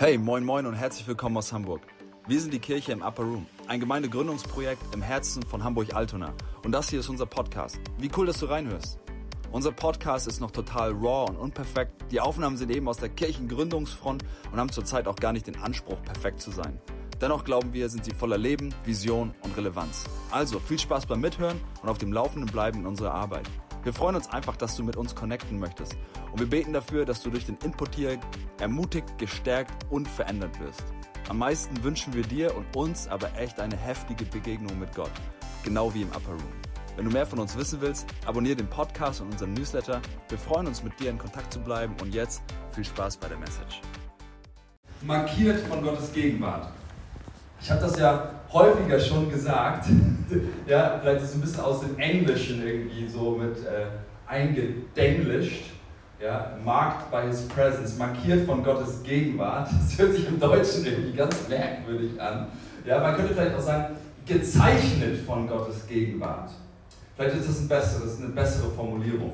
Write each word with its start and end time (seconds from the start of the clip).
Hey, 0.00 0.16
moin 0.16 0.46
moin 0.46 0.64
und 0.64 0.72
herzlich 0.72 1.06
willkommen 1.06 1.36
aus 1.36 1.52
Hamburg. 1.52 1.82
Wir 2.26 2.40
sind 2.40 2.54
die 2.54 2.58
Kirche 2.58 2.90
im 2.92 3.02
Upper 3.02 3.22
Room, 3.22 3.44
ein 3.66 3.80
Gemeindegründungsprojekt 3.80 4.94
im 4.94 5.02
Herzen 5.02 5.42
von 5.42 5.62
Hamburg-Altona. 5.62 6.32
Und 6.64 6.72
das 6.72 6.88
hier 6.88 7.00
ist 7.00 7.10
unser 7.10 7.26
Podcast. 7.26 7.78
Wie 7.98 8.10
cool, 8.16 8.24
dass 8.24 8.40
du 8.40 8.46
reinhörst. 8.46 8.98
Unser 9.52 9.72
Podcast 9.72 10.26
ist 10.26 10.40
noch 10.40 10.52
total 10.52 10.92
raw 10.92 11.28
und 11.28 11.36
unperfekt. 11.36 11.92
Die 12.10 12.18
Aufnahmen 12.18 12.56
sind 12.56 12.70
eben 12.70 12.88
aus 12.88 12.96
der 12.96 13.10
Kirchengründungsfront 13.10 14.24
und 14.50 14.58
haben 14.58 14.72
zurzeit 14.72 15.06
auch 15.06 15.16
gar 15.16 15.34
nicht 15.34 15.46
den 15.46 15.60
Anspruch, 15.60 16.02
perfekt 16.02 16.40
zu 16.40 16.50
sein. 16.50 16.80
Dennoch 17.20 17.44
glauben 17.44 17.74
wir, 17.74 17.90
sind 17.90 18.06
sie 18.06 18.14
voller 18.14 18.38
Leben, 18.38 18.74
Vision 18.86 19.34
und 19.42 19.54
Relevanz. 19.54 20.04
Also 20.30 20.60
viel 20.60 20.78
Spaß 20.78 21.04
beim 21.04 21.20
Mithören 21.20 21.60
und 21.82 21.90
auf 21.90 21.98
dem 21.98 22.14
Laufenden 22.14 22.50
bleiben 22.50 22.78
in 22.80 22.86
unserer 22.86 23.12
Arbeit. 23.12 23.50
Wir 23.82 23.94
freuen 23.94 24.16
uns 24.16 24.28
einfach, 24.28 24.56
dass 24.56 24.76
du 24.76 24.84
mit 24.84 24.96
uns 24.96 25.14
connecten 25.14 25.58
möchtest. 25.58 25.96
Und 26.32 26.40
wir 26.40 26.48
beten 26.48 26.72
dafür, 26.72 27.06
dass 27.06 27.22
du 27.22 27.30
durch 27.30 27.46
den 27.46 27.56
Input 27.64 27.94
hier 27.94 28.18
ermutigt, 28.58 29.16
gestärkt 29.16 29.86
und 29.90 30.06
verändert 30.06 30.60
wirst. 30.60 30.84
Am 31.30 31.38
meisten 31.38 31.82
wünschen 31.82 32.12
wir 32.12 32.24
dir 32.24 32.54
und 32.56 32.76
uns 32.76 33.08
aber 33.08 33.34
echt 33.38 33.58
eine 33.58 33.76
heftige 33.76 34.24
Begegnung 34.24 34.78
mit 34.78 34.94
Gott. 34.94 35.12
Genau 35.64 35.94
wie 35.94 36.02
im 36.02 36.08
Upper 36.08 36.32
Room. 36.32 36.52
Wenn 36.96 37.06
du 37.06 37.10
mehr 37.12 37.24
von 37.24 37.38
uns 37.38 37.56
wissen 37.56 37.80
willst, 37.80 38.06
abonniere 38.26 38.56
den 38.56 38.68
Podcast 38.68 39.22
und 39.22 39.32
unseren 39.32 39.54
Newsletter. 39.54 40.02
Wir 40.28 40.38
freuen 40.38 40.66
uns, 40.66 40.82
mit 40.82 40.98
dir 41.00 41.08
in 41.08 41.18
Kontakt 41.18 41.52
zu 41.52 41.60
bleiben. 41.60 41.94
Und 42.02 42.14
jetzt 42.14 42.42
viel 42.72 42.84
Spaß 42.84 43.16
bei 43.16 43.28
der 43.28 43.38
Message. 43.38 43.80
Markiert 45.02 45.60
von 45.60 45.82
Gottes 45.82 46.12
Gegenwart. 46.12 46.70
Ich 47.62 47.70
habe 47.70 47.80
das 47.80 47.98
ja 47.98 48.30
häufiger 48.52 48.98
schon 48.98 49.30
gesagt. 49.30 49.86
ja, 50.66 50.98
vielleicht 51.00 51.22
ist 51.22 51.30
es 51.30 51.34
ein 51.34 51.40
bisschen 51.42 51.64
aus 51.64 51.80
dem 51.80 51.98
Englischen 51.98 52.66
irgendwie 52.66 53.06
so 53.06 53.32
mit 53.32 53.58
äh, 53.58 53.86
eingedenglischt. 54.26 55.64
Ja, 56.22 56.52
marked 56.62 57.10
by 57.10 57.26
his 57.28 57.42
presence, 57.48 57.96
markiert 57.96 58.46
von 58.46 58.62
Gottes 58.62 59.02
Gegenwart. 59.02 59.68
Das 59.80 59.98
hört 59.98 60.12
sich 60.14 60.28
im 60.28 60.38
Deutschen 60.38 60.84
irgendwie 60.84 61.16
ganz 61.16 61.48
merkwürdig 61.48 62.20
an. 62.20 62.48
Ja, 62.84 63.00
man 63.00 63.16
könnte 63.16 63.34
vielleicht 63.34 63.54
auch 63.56 63.60
sagen, 63.60 63.96
gezeichnet 64.26 65.18
von 65.26 65.48
Gottes 65.48 65.86
Gegenwart. 65.86 66.50
Vielleicht 67.16 67.36
ist 67.36 67.48
das 67.48 67.60
ein 67.60 67.68
besseres, 67.68 68.18
eine 68.18 68.28
bessere 68.28 68.70
Formulierung. 68.70 69.32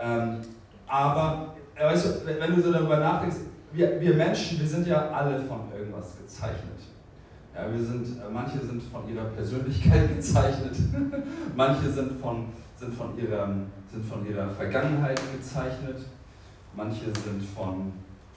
Ähm, 0.00 0.38
aber 0.86 1.54
weißt 1.78 2.06
du, 2.06 2.10
wenn 2.26 2.54
du 2.54 2.62
so 2.62 2.72
darüber 2.72 2.98
nachdenkst, 2.98 3.36
wir, 3.72 4.00
wir 4.00 4.14
Menschen, 4.14 4.60
wir 4.60 4.66
sind 4.66 4.86
ja 4.86 5.10
alle 5.10 5.40
von 5.42 5.60
irgendwas 5.76 6.16
gezeichnet. 6.18 6.80
Ja, 7.54 7.72
wir 7.72 7.84
sind, 7.84 8.06
äh, 8.18 8.30
manche 8.32 8.60
sind 8.60 8.82
von 8.84 9.08
ihrer 9.08 9.24
Persönlichkeit 9.24 10.08
gezeichnet, 10.16 10.76
manche 11.56 11.90
sind 11.90 12.20
von, 12.20 12.46
sind, 12.76 12.94
von 12.94 13.18
ihrer, 13.18 13.48
sind 13.90 14.04
von 14.04 14.24
ihrer 14.26 14.48
Vergangenheit 14.50 15.20
gezeichnet, 15.32 16.06
manche 16.76 17.06
sind 17.06 17.42
von, 17.54 17.92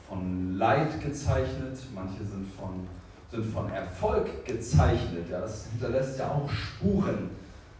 von 0.10 0.58
Leid 0.58 1.00
gezeichnet, 1.00 1.78
manche 1.94 2.24
sind 2.26 2.48
von, 2.58 2.88
sind 3.30 3.46
von 3.54 3.72
Erfolg 3.72 4.46
gezeichnet. 4.46 5.30
Ja, 5.30 5.42
das 5.42 5.68
hinterlässt 5.68 6.18
ja 6.18 6.30
auch 6.30 6.50
Spuren 6.50 7.30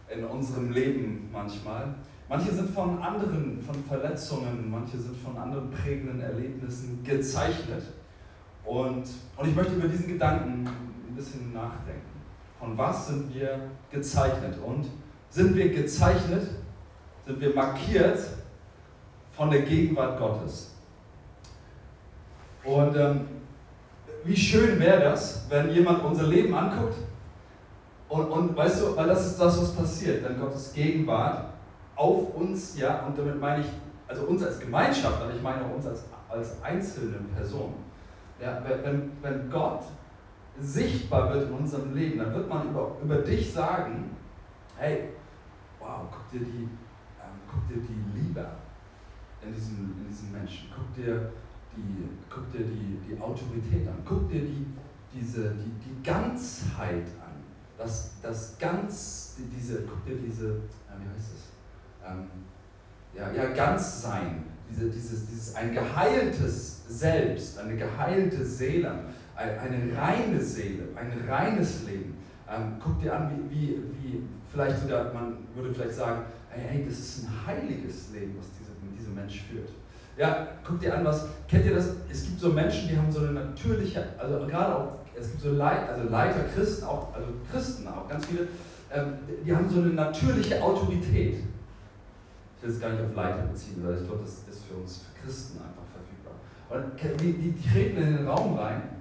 in 0.08 0.24
unserem 0.24 0.70
Leben 0.70 1.28
manchmal. 1.32 1.94
Manche 2.28 2.52
sind 2.52 2.70
von 2.70 3.02
anderen, 3.02 3.58
von 3.60 3.74
Verletzungen, 3.84 4.70
manche 4.70 4.98
sind 4.98 5.16
von 5.16 5.36
anderen 5.36 5.68
prägenden 5.70 6.20
Erlebnissen 6.20 7.02
gezeichnet. 7.04 7.82
Und, 8.64 9.04
und 9.36 9.48
ich 9.48 9.54
möchte 9.54 9.74
über 9.74 9.88
diesen 9.88 10.08
Gedanken 10.08 10.66
ein 11.14 11.16
bisschen 11.16 11.52
nachdenken. 11.52 12.20
Von 12.58 12.76
was 12.76 13.08
sind 13.08 13.32
wir 13.32 13.60
gezeichnet? 13.90 14.58
Und 14.64 14.86
sind 15.30 15.54
wir 15.54 15.72
gezeichnet, 15.72 16.48
sind 17.24 17.40
wir 17.40 17.54
markiert 17.54 18.18
von 19.32 19.50
der 19.50 19.62
Gegenwart 19.62 20.18
Gottes? 20.18 20.72
Und 22.64 22.96
ähm, 22.96 23.28
wie 24.24 24.36
schön 24.36 24.80
wäre 24.80 25.04
das, 25.04 25.46
wenn 25.48 25.70
jemand 25.70 26.02
unser 26.02 26.24
Leben 26.24 26.54
anguckt 26.54 26.96
und, 28.08 28.26
und 28.26 28.56
weißt 28.56 28.82
du, 28.82 28.96
weil 28.96 29.06
das 29.06 29.26
ist 29.26 29.38
das, 29.38 29.60
was 29.60 29.72
passiert, 29.72 30.24
wenn 30.24 30.40
Gottes 30.40 30.72
Gegenwart 30.72 31.46
auf 31.94 32.34
uns, 32.34 32.78
ja, 32.78 33.04
und 33.06 33.16
damit 33.18 33.38
meine 33.40 33.62
ich, 33.62 33.68
also 34.08 34.22
uns 34.22 34.42
als 34.42 34.58
Gemeinschaft, 34.58 35.20
aber 35.22 35.32
ich 35.32 35.42
meine 35.42 35.64
auch 35.64 35.74
uns 35.76 35.86
als, 35.86 36.04
als 36.28 36.62
einzelne 36.62 37.18
Person. 37.36 37.74
Ja, 38.40 38.62
wenn, 38.82 39.12
wenn 39.22 39.50
Gott 39.50 39.82
sichtbar 40.60 41.34
wird 41.34 41.48
in 41.48 41.54
unserem 41.54 41.94
Leben, 41.94 42.18
dann 42.18 42.34
wird 42.34 42.48
man 42.48 42.70
über, 42.70 42.96
über 43.02 43.16
dich 43.16 43.52
sagen, 43.52 44.10
hey, 44.76 45.10
wow, 45.80 46.02
guck 46.10 46.30
dir 46.30 46.40
die, 46.40 46.62
ähm, 46.62 47.40
guck 47.50 47.66
dir 47.68 47.82
die 47.82 48.18
Liebe 48.18 48.46
in 49.42 49.52
diesem, 49.52 49.94
in 49.98 50.08
diesem 50.08 50.32
Menschen, 50.32 50.68
guck 50.74 50.94
dir 50.94 51.32
die, 51.76 52.08
guck 52.30 52.50
dir 52.52 52.64
die, 52.64 52.98
die 53.06 53.20
Autorität 53.20 53.86
an, 53.88 53.96
guck 54.04 54.28
dir 54.30 54.42
die, 54.42 54.66
diese, 55.12 55.54
die, 55.54 55.72
die 55.84 56.02
Ganzheit 56.02 57.06
an, 57.20 57.34
das, 57.76 58.12
das 58.22 58.56
ganz, 58.58 59.36
die, 59.38 59.48
diese, 59.56 59.82
guck 59.82 60.04
dir 60.06 60.16
diese, 60.16 60.48
äh, 60.48 60.98
wie 60.98 61.08
heißt 61.14 61.32
es, 61.34 62.06
ähm, 62.06 62.28
ja, 63.14 63.32
ja, 63.32 63.52
ganz 63.54 64.02
sein, 64.02 64.44
diese, 64.68 64.90
dieses, 64.90 65.26
dieses 65.26 65.54
ein 65.54 65.72
geheiltes 65.72 66.82
Selbst, 66.88 67.58
eine 67.58 67.76
geheilte 67.76 68.44
Seele, 68.44 69.04
eine 69.36 69.96
reine 69.96 70.40
Seele, 70.40 70.84
ein 70.94 71.28
reines 71.28 71.84
Leben. 71.86 72.16
Ähm, 72.48 72.76
guck 72.82 73.00
dir 73.00 73.14
an, 73.16 73.30
wie, 73.30 73.54
wie, 73.54 73.82
wie 74.00 74.22
vielleicht 74.50 74.80
sogar, 74.80 75.12
man 75.12 75.38
würde 75.54 75.74
vielleicht 75.74 75.94
sagen, 75.94 76.22
hey, 76.50 76.84
das 76.86 76.98
ist 76.98 77.24
ein 77.24 77.46
heiliges 77.46 78.12
Leben, 78.12 78.36
was 78.38 78.46
dieser, 78.58 78.74
dieser 78.98 79.10
Mensch 79.10 79.42
führt. 79.42 79.70
Ja, 80.16 80.46
guck 80.62 80.78
dir 80.80 80.96
an, 80.96 81.04
was, 81.04 81.26
kennt 81.48 81.66
ihr 81.66 81.74
das? 81.74 81.90
Es 82.10 82.24
gibt 82.24 82.38
so 82.38 82.50
Menschen, 82.50 82.88
die 82.88 82.96
haben 82.96 83.10
so 83.10 83.20
eine 83.20 83.32
natürliche, 83.32 84.04
also 84.16 84.46
gerade 84.46 84.76
auch, 84.76 84.92
es 85.18 85.30
gibt 85.30 85.42
so 85.42 85.52
Leiter, 85.52 85.92
also 85.92 86.08
Leiter, 86.08 86.44
Christen, 86.54 86.84
auch, 86.84 87.12
also 87.14 87.28
Christen 87.50 87.88
auch, 87.88 88.08
ganz 88.08 88.26
viele, 88.26 88.46
ähm, 88.92 89.14
die 89.44 89.54
haben 89.54 89.68
so 89.68 89.80
eine 89.80 89.90
natürliche 89.90 90.62
Autorität. 90.62 91.38
Ich 92.56 92.62
will 92.62 92.70
es 92.70 92.80
gar 92.80 92.90
nicht 92.90 93.02
auf 93.02 93.14
Leiter 93.14 93.42
beziehen, 93.42 93.82
weil 93.84 93.96
ich 93.96 94.06
glaube, 94.06 94.22
das 94.22 94.54
ist 94.54 94.64
für 94.64 94.74
uns 94.74 94.98
für 94.98 95.20
Christen 95.20 95.58
einfach 95.58 95.82
verfügbar. 95.90 96.34
Und 96.70 97.20
die, 97.20 97.32
die, 97.32 97.52
die 97.52 97.68
treten 97.68 97.96
in 97.96 98.16
den 98.18 98.28
Raum 98.28 98.56
rein 98.56 98.93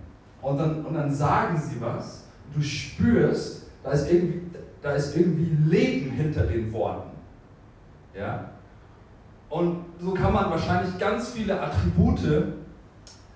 und 0.43 0.57
dann, 0.57 0.85
und 0.85 0.93
dann 0.93 1.11
sagen 1.11 1.57
sie 1.57 1.81
was. 1.81 2.25
Du 2.53 2.61
spürst, 2.61 3.67
da 3.83 3.91
ist, 3.91 4.11
irgendwie, 4.11 4.41
da 4.81 4.91
ist 4.91 5.15
irgendwie 5.15 5.57
Leben 5.67 6.11
hinter 6.11 6.43
den 6.43 6.71
Worten. 6.71 7.09
Ja? 8.13 8.49
Und 9.49 9.85
so 9.99 10.13
kann 10.13 10.33
man 10.33 10.51
wahrscheinlich 10.51 10.97
ganz 10.99 11.31
viele 11.31 11.59
Attribute 11.59 12.19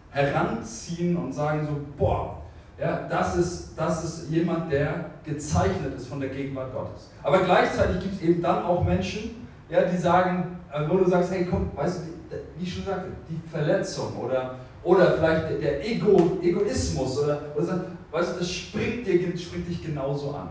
heranziehen 0.10 1.16
und 1.16 1.34
sagen 1.34 1.66
so, 1.66 1.80
boah, 1.98 2.42
ja, 2.78 3.08
das 3.10 3.38
ist, 3.38 3.76
das 3.76 4.04
ist 4.04 4.30
jemand, 4.30 4.72
der 4.72 5.06
gezeichnet 5.24 5.96
ist 5.96 6.08
von 6.08 6.20
der 6.20 6.30
Gegenwart 6.30 6.74
Gottes. 6.74 7.10
Aber 7.24 7.40
gleichzeitig 7.40 8.02
gibt 8.02 8.16
es 8.16 8.22
eben 8.22 8.42
dann 8.42 8.64
auch 8.64 8.84
Menschen, 8.84 9.48
ja, 9.70 9.84
die 9.84 9.98
sagen, 9.98 10.60
äh, 10.72 10.88
wo 10.88 10.98
du 10.98 11.10
sagst, 11.10 11.32
hey 11.32 11.48
komm, 11.50 11.72
weißt 11.76 12.02
du, 12.02 12.38
wie 12.58 12.64
ich 12.64 12.74
schon 12.74 12.86
sagte, 12.86 13.08
die 13.30 13.40
Verletzung 13.50 14.16
oder 14.18 14.56
oder 14.88 15.12
vielleicht 15.18 15.62
der 15.62 15.86
Ego, 15.86 16.40
Egoismus 16.42 17.20
oder, 17.20 17.42
oder 17.58 17.86
weißt 18.10 18.36
du, 18.36 18.40
das 18.40 18.50
springt, 18.50 19.06
dir, 19.06 19.38
springt 19.38 19.68
dich 19.68 19.86
genauso 19.86 20.34
an. 20.34 20.50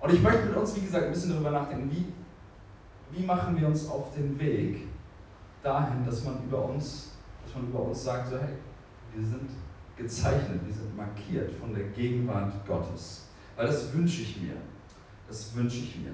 Und 0.00 0.14
ich 0.14 0.22
möchte 0.22 0.46
mit 0.46 0.56
uns, 0.56 0.74
wie 0.74 0.80
gesagt, 0.80 1.04
ein 1.04 1.12
bisschen 1.12 1.32
darüber 1.32 1.50
nachdenken, 1.50 1.90
wie, 1.90 2.06
wie 3.14 3.26
machen 3.26 3.60
wir 3.60 3.66
uns 3.68 3.88
auf 3.88 4.14
den 4.14 4.38
Weg 4.40 4.86
dahin, 5.62 6.06
dass 6.06 6.24
man 6.24 6.44
über 6.44 6.64
uns, 6.64 7.10
dass 7.44 7.54
man 7.54 7.68
über 7.68 7.82
uns 7.82 8.04
sagt, 8.04 8.30
so 8.30 8.38
hey, 8.38 8.54
wir 9.14 9.26
sind 9.26 9.50
gezeichnet, 9.98 10.60
wir 10.64 10.74
sind 10.74 10.96
markiert 10.96 11.52
von 11.60 11.74
der 11.74 11.84
Gegenwart 11.88 12.54
Gottes. 12.66 13.26
Weil 13.54 13.66
das 13.66 13.92
wünsche 13.92 14.22
ich 14.22 14.40
mir. 14.40 14.56
Das 15.28 15.54
wünsche 15.54 15.78
ich 15.78 15.96
mir. 15.96 16.12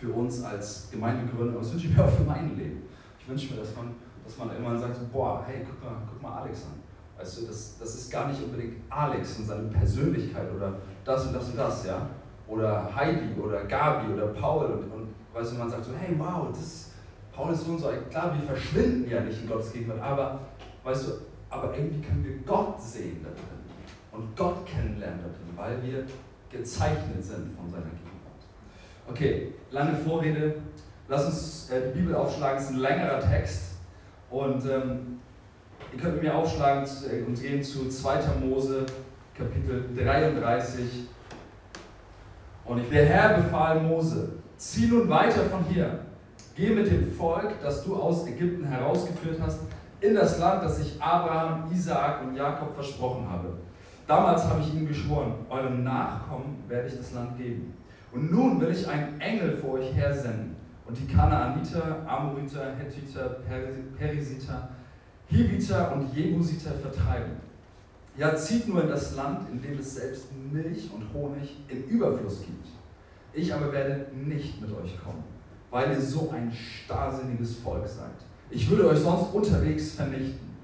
Für 0.00 0.12
uns 0.12 0.42
als 0.42 0.88
Gemeindegründer, 0.90 1.58
das 1.60 1.72
wünsche 1.72 1.86
ich 1.86 1.96
mir 1.96 2.04
auch 2.04 2.10
für 2.10 2.24
mein 2.24 2.56
Leben. 2.56 2.82
Ich 3.20 3.28
wünsche 3.28 3.54
mir, 3.54 3.60
dass 3.60 3.76
man 3.76 3.94
dass 4.24 4.38
man 4.38 4.50
irgendwann 4.50 4.78
sagt, 4.78 5.12
boah, 5.12 5.44
hey, 5.46 5.66
guck 5.68 5.82
mal, 5.84 5.96
guck 6.08 6.22
mal 6.22 6.42
Alex 6.42 6.64
an. 6.64 6.82
Weißt 7.18 7.40
du, 7.42 7.46
das, 7.46 7.78
das 7.78 7.94
ist 7.94 8.10
gar 8.10 8.28
nicht 8.28 8.42
unbedingt 8.42 8.76
Alex 8.90 9.38
und 9.38 9.46
seine 9.46 9.68
Persönlichkeit 9.68 10.52
oder 10.54 10.74
das 11.04 11.26
und 11.26 11.34
das 11.34 11.48
und 11.48 11.58
das, 11.58 11.86
ja. 11.86 12.08
Oder 12.48 12.90
Heidi 12.94 13.40
oder 13.40 13.64
Gabi 13.64 14.12
oder 14.12 14.28
Paul 14.28 14.66
und, 14.66 14.92
und 14.92 15.14
weißt 15.32 15.52
du, 15.52 15.56
man 15.56 15.70
sagt 15.70 15.84
so, 15.84 15.92
hey, 15.98 16.14
wow, 16.18 16.48
das 16.50 16.90
Paul 17.32 17.52
ist 17.52 17.64
so 17.64 17.72
und 17.72 17.78
so. 17.78 17.88
Klar, 18.10 18.34
wir 18.34 18.46
verschwinden 18.46 19.10
ja 19.10 19.20
nicht 19.20 19.42
in 19.42 19.48
Gottes 19.48 19.72
Gegenwart, 19.72 20.00
aber 20.00 20.40
weißt 20.82 21.08
du, 21.08 21.12
aber 21.50 21.76
irgendwie 21.76 22.00
können 22.00 22.24
wir 22.24 22.36
Gott 22.46 22.80
sehen 22.80 23.20
da 23.22 23.30
drin 23.30 23.64
und 24.12 24.36
Gott 24.36 24.66
kennenlernen 24.66 25.20
da 25.20 25.28
drin, 25.28 25.56
weil 25.56 25.82
wir 25.82 26.04
gezeichnet 26.50 27.22
sind 27.22 27.56
von 27.56 27.70
seiner 27.70 27.84
Gegenwart. 27.84 29.08
Okay, 29.08 29.52
lange 29.70 29.96
Vorrede. 29.96 30.56
Lass 31.08 31.26
uns 31.26 31.70
äh, 31.70 31.92
die 31.92 32.00
Bibel 32.00 32.14
aufschlagen, 32.14 32.58
es 32.58 32.64
ist 32.64 32.70
ein 32.70 32.78
längerer 32.78 33.20
Text. 33.20 33.73
Und 34.34 34.64
ähm, 34.64 35.20
ihr 35.92 36.00
könnt 36.00 36.20
mir 36.20 36.34
aufschlagen 36.34 36.84
äh, 37.08 37.22
und 37.22 37.40
gehen 37.40 37.62
zu 37.62 37.88
2. 37.88 38.18
Mose, 38.44 38.84
Kapitel 39.32 39.84
33. 39.96 41.06
Und 42.64 42.82
der 42.90 43.06
Herr 43.06 43.34
befahl 43.36 43.80
Mose, 43.80 44.32
zieh 44.56 44.88
nun 44.88 45.08
weiter 45.08 45.44
von 45.44 45.64
hier, 45.68 46.00
geh 46.56 46.70
mit 46.70 46.90
dem 46.90 47.12
Volk, 47.12 47.62
das 47.62 47.84
du 47.84 47.94
aus 47.94 48.26
Ägypten 48.26 48.64
herausgeführt 48.64 49.38
hast, 49.40 49.60
in 50.00 50.16
das 50.16 50.40
Land, 50.40 50.64
das 50.64 50.80
ich 50.80 51.00
Abraham, 51.00 51.70
Isaak 51.72 52.24
und 52.24 52.34
Jakob 52.34 52.74
versprochen 52.74 53.30
habe. 53.30 53.52
Damals 54.04 54.44
habe 54.46 54.62
ich 54.62 54.74
ihnen 54.74 54.88
geschworen, 54.88 55.34
eurem 55.48 55.84
Nachkommen 55.84 56.64
werde 56.66 56.88
ich 56.88 56.96
das 56.96 57.12
Land 57.12 57.38
geben. 57.38 57.72
Und 58.10 58.32
nun 58.32 58.60
will 58.60 58.72
ich 58.72 58.88
einen 58.88 59.20
Engel 59.20 59.56
vor 59.56 59.74
euch 59.74 59.94
hersenden 59.94 60.53
und 60.86 60.98
die 60.98 61.06
Kanaaniter, 61.06 62.06
Amoriter, 62.06 62.74
Hethiter, 62.76 63.40
Perisiter, 63.98 64.68
Hiviter 65.26 65.94
und 65.94 66.14
Jebusiter 66.14 66.72
vertreiben. 66.72 67.32
Ja, 68.16 68.36
zieht 68.36 68.68
nur 68.68 68.82
in 68.82 68.88
das 68.88 69.16
Land, 69.16 69.48
in 69.50 69.60
dem 69.60 69.78
es 69.78 69.94
selbst 69.94 70.28
Milch 70.52 70.90
und 70.94 71.12
Honig 71.12 71.64
im 71.68 71.84
Überfluss 71.84 72.42
gibt. 72.42 72.68
Ich 73.32 73.52
aber 73.52 73.72
werde 73.72 74.06
nicht 74.14 74.60
mit 74.60 74.70
euch 74.70 75.02
kommen, 75.02 75.24
weil 75.70 75.90
ihr 75.90 76.00
so 76.00 76.30
ein 76.30 76.52
starrsinniges 76.52 77.56
Volk 77.56 77.86
seid. 77.88 78.14
Ich 78.50 78.70
würde 78.70 78.88
euch 78.88 79.00
sonst 79.00 79.34
unterwegs 79.34 79.92
vernichten. 79.92 80.54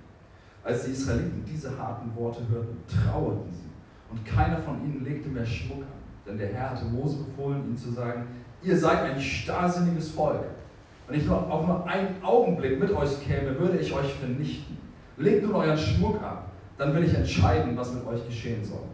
Als 0.63 0.85
die 0.85 0.93
Israeliten 0.93 1.43
diese 1.45 1.77
harten 1.77 2.15
Worte 2.15 2.47
hörten, 2.49 2.77
trauerten 2.87 3.51
sie. 3.51 3.71
Und 4.11 4.25
keiner 4.25 4.59
von 4.59 4.85
ihnen 4.85 5.05
legte 5.05 5.29
mehr 5.29 5.47
Schmuck 5.47 5.83
an. 5.83 6.01
Denn 6.27 6.39
der 6.39 6.49
Herr 6.49 6.71
hatte 6.71 6.85
Mose 6.85 7.25
befohlen, 7.25 7.65
ihnen 7.65 7.77
zu 7.77 7.91
sagen, 7.91 8.27
ihr 8.63 8.79
seid 8.79 9.03
ein 9.03 9.21
starrsinniges 9.21 10.11
Volk. 10.11 10.45
Wenn 11.09 11.19
ich 11.19 11.27
nur, 11.27 11.51
auch 11.51 11.67
nur 11.67 11.87
einen 11.87 12.23
Augenblick 12.23 12.79
mit 12.79 12.91
euch 12.93 13.21
käme, 13.25 13.59
würde 13.59 13.79
ich 13.79 13.93
euch 13.93 14.15
vernichten. 14.15 14.79
Legt 15.17 15.45
nun 15.45 15.55
euren 15.55 15.77
Schmuck 15.77 16.23
ab, 16.23 16.51
dann 16.79 16.95
will 16.95 17.05
ich 17.05 17.15
entscheiden, 17.15 17.77
was 17.77 17.93
mit 17.93 18.07
euch 18.07 18.25
geschehen 18.27 18.65
soll. 18.65 18.85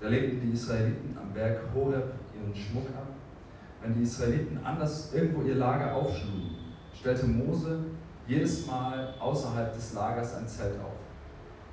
Da 0.00 0.08
legten 0.08 0.40
die 0.40 0.52
Israeliten 0.52 1.16
am 1.20 1.32
Berg 1.32 1.60
Horeb 1.74 2.12
ihren 2.34 2.54
Schmuck 2.54 2.86
ab. 2.88 3.06
Wenn 3.82 3.94
die 3.94 4.02
Israeliten 4.02 4.58
anders 4.64 5.12
irgendwo 5.14 5.42
ihr 5.42 5.54
Lager 5.54 5.94
aufschlugen, 5.94 6.56
stellte 6.98 7.26
Mose 7.26 7.78
jedes 8.26 8.66
Mal 8.66 9.14
außerhalb 9.18 9.74
des 9.74 9.94
Lagers 9.94 10.36
ein 10.36 10.46
Zelt 10.46 10.78
auf. 10.80 10.92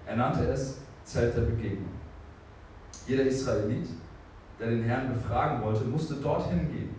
Er 0.05 0.15
nannte 0.15 0.45
es 0.47 0.79
Zelt 1.03 1.35
der 1.35 1.41
Begegnung. 1.41 1.91
Jeder 3.05 3.23
Israelit, 3.23 3.87
der 4.59 4.69
den 4.69 4.83
Herrn 4.83 5.13
befragen 5.13 5.63
wollte, 5.63 5.85
musste 5.85 6.15
dorthin 6.15 6.71
gehen. 6.71 6.95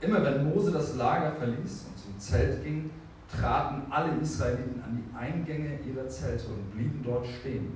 Immer 0.00 0.24
wenn 0.24 0.48
Mose 0.48 0.70
das 0.70 0.96
Lager 0.96 1.32
verließ 1.32 1.86
und 1.88 1.98
zum 1.98 2.18
Zelt 2.18 2.62
ging, 2.62 2.90
traten 3.28 3.82
alle 3.90 4.16
Israeliten 4.20 4.82
an 4.82 4.96
die 4.96 5.16
Eingänge 5.16 5.80
ihrer 5.80 6.08
Zelte 6.08 6.46
und 6.48 6.70
blieben 6.72 7.02
dort 7.04 7.26
stehen. 7.26 7.72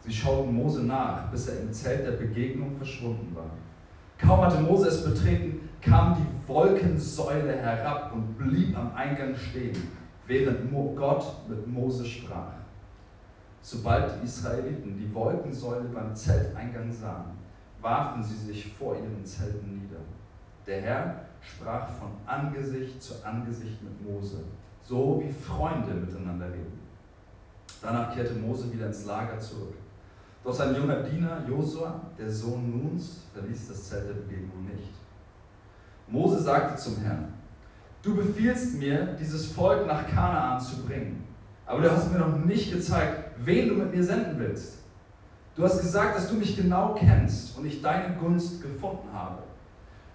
Sie 0.00 0.12
schauten 0.12 0.54
Mose 0.54 0.84
nach, 0.84 1.30
bis 1.30 1.48
er 1.48 1.60
im 1.60 1.72
Zelt 1.72 2.06
der 2.06 2.12
Begegnung 2.12 2.76
verschwunden 2.76 3.34
war. 3.34 3.50
Kaum 4.18 4.40
hatte 4.40 4.62
Mose 4.62 4.88
es 4.88 5.04
betreten, 5.04 5.68
kam 5.82 6.14
die 6.14 6.48
Wolkensäule 6.48 7.52
herab 7.52 8.12
und 8.14 8.38
blieb 8.38 8.78
am 8.78 8.94
Eingang 8.94 9.34
stehen 9.34 9.76
während 10.26 10.72
Gott 10.96 11.48
mit 11.48 11.66
Mose 11.66 12.04
sprach. 12.04 12.52
Sobald 13.60 14.20
die 14.20 14.26
Israeliten 14.26 14.96
die 14.96 15.12
Wolkensäule 15.12 15.88
beim 15.88 16.14
Zelteingang 16.14 16.90
sahen, 16.90 17.35
warfen 17.86 18.20
sie 18.20 18.34
sich 18.34 18.72
vor 18.72 18.96
ihren 18.96 19.24
Zelten 19.24 19.78
nieder. 19.78 20.00
Der 20.66 20.82
Herr 20.82 21.20
sprach 21.40 21.88
von 21.88 22.10
Angesicht 22.26 23.00
zu 23.00 23.24
Angesicht 23.24 23.80
mit 23.80 24.02
Mose, 24.02 24.42
so 24.82 25.22
wie 25.22 25.32
Freunde 25.32 25.94
miteinander 25.94 26.46
reden. 26.46 26.80
Danach 27.80 28.12
kehrte 28.12 28.34
Mose 28.34 28.72
wieder 28.72 28.88
ins 28.88 29.04
Lager 29.04 29.38
zurück. 29.38 29.74
Doch 30.42 30.52
sein 30.52 30.74
junger 30.74 31.04
Diener 31.04 31.44
Josua, 31.48 32.00
der 32.18 32.28
Sohn 32.28 32.70
Nuns, 32.70 33.22
verließ 33.32 33.68
das 33.68 33.88
Zelt 33.88 34.08
der 34.08 34.14
Begegnung 34.14 34.64
nicht. 34.64 34.94
Mose 36.08 36.42
sagte 36.42 36.76
zum 36.76 36.96
Herrn, 36.96 37.32
Du 38.02 38.16
befiehlst 38.16 38.78
mir, 38.78 39.16
dieses 39.18 39.52
Volk 39.52 39.86
nach 39.86 40.08
Kanaan 40.08 40.60
zu 40.60 40.84
bringen. 40.84 41.24
Aber 41.64 41.82
du 41.82 41.90
hast 41.90 42.12
mir 42.12 42.18
noch 42.18 42.44
nicht 42.44 42.72
gezeigt, 42.72 43.30
wen 43.38 43.68
du 43.68 43.74
mit 43.76 43.94
mir 43.94 44.02
senden 44.02 44.38
willst. 44.38 44.85
Du 45.56 45.64
hast 45.64 45.80
gesagt, 45.80 46.16
dass 46.16 46.28
du 46.28 46.34
mich 46.34 46.54
genau 46.54 46.94
kennst 46.94 47.56
und 47.56 47.64
ich 47.64 47.80
deine 47.80 48.14
Gunst 48.16 48.60
gefunden 48.60 49.08
habe. 49.10 49.42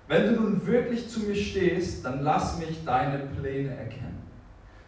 Wenn 0.07 0.27
du 0.27 0.41
nun 0.41 0.67
wirklich 0.67 1.09
zu 1.09 1.21
mir 1.21 1.35
stehst, 1.35 2.05
dann 2.05 2.21
lass 2.21 2.59
mich 2.59 2.85
deine 2.85 3.17
Pläne 3.25 3.75
erkennen. 3.75 4.21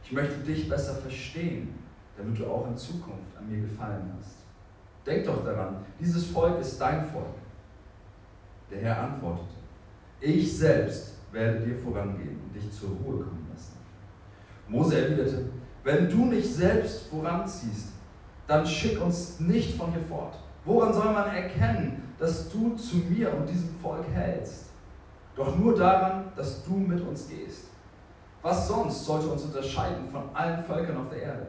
Ich 0.03 0.11
möchte 0.11 0.35
dich 0.41 0.69
besser 0.69 0.93
verstehen, 0.95 1.73
damit 2.15 2.37
du 2.37 2.45
auch 2.45 2.67
in 2.67 2.77
Zukunft 2.77 3.35
an 3.35 3.49
mir 3.49 3.61
gefallen 3.67 4.13
hast. 4.19 4.35
Denk 5.07 5.25
doch 5.25 5.43
daran, 5.43 5.77
dieses 5.99 6.27
Volk 6.27 6.59
ist 6.59 6.79
dein 6.79 7.03
Volk. 7.05 7.33
Der 8.69 8.81
Herr 8.81 8.99
antwortete, 8.99 9.55
ich 10.21 10.55
selbst 10.55 11.15
werde 11.31 11.65
dir 11.65 11.75
vorangehen 11.77 12.39
und 12.45 12.55
dich 12.55 12.71
zur 12.71 12.89
Ruhe 12.89 13.23
kommen 13.23 13.47
lassen. 13.51 13.77
Mose 14.67 15.01
erwiderte, 15.01 15.45
wenn 15.83 16.07
du 16.07 16.25
nicht 16.25 16.53
selbst 16.53 17.07
voranziehst, 17.07 17.93
dann 18.45 18.65
schick 18.65 19.01
uns 19.01 19.39
nicht 19.39 19.75
von 19.75 19.91
hier 19.91 20.03
fort. 20.03 20.42
Woran 20.65 20.93
soll 20.93 21.11
man 21.11 21.35
erkennen, 21.35 22.13
dass 22.17 22.49
du 22.49 22.75
zu 22.75 22.97
mir 22.97 23.33
und 23.33 23.47
diesem 23.47 23.75
Volk 23.75 24.05
hältst? 24.13 24.69
Doch 25.35 25.57
nur 25.57 25.75
daran, 25.75 26.25
dass 26.35 26.63
du 26.63 26.75
mit 26.75 27.01
uns 27.01 27.27
gehst. 27.27 27.65
Was 28.41 28.67
sonst 28.67 29.05
sollte 29.05 29.27
uns 29.27 29.43
unterscheiden 29.43 30.07
von 30.09 30.23
allen 30.33 30.63
Völkern 30.63 30.97
auf 30.97 31.09
der 31.09 31.23
Erde? 31.23 31.47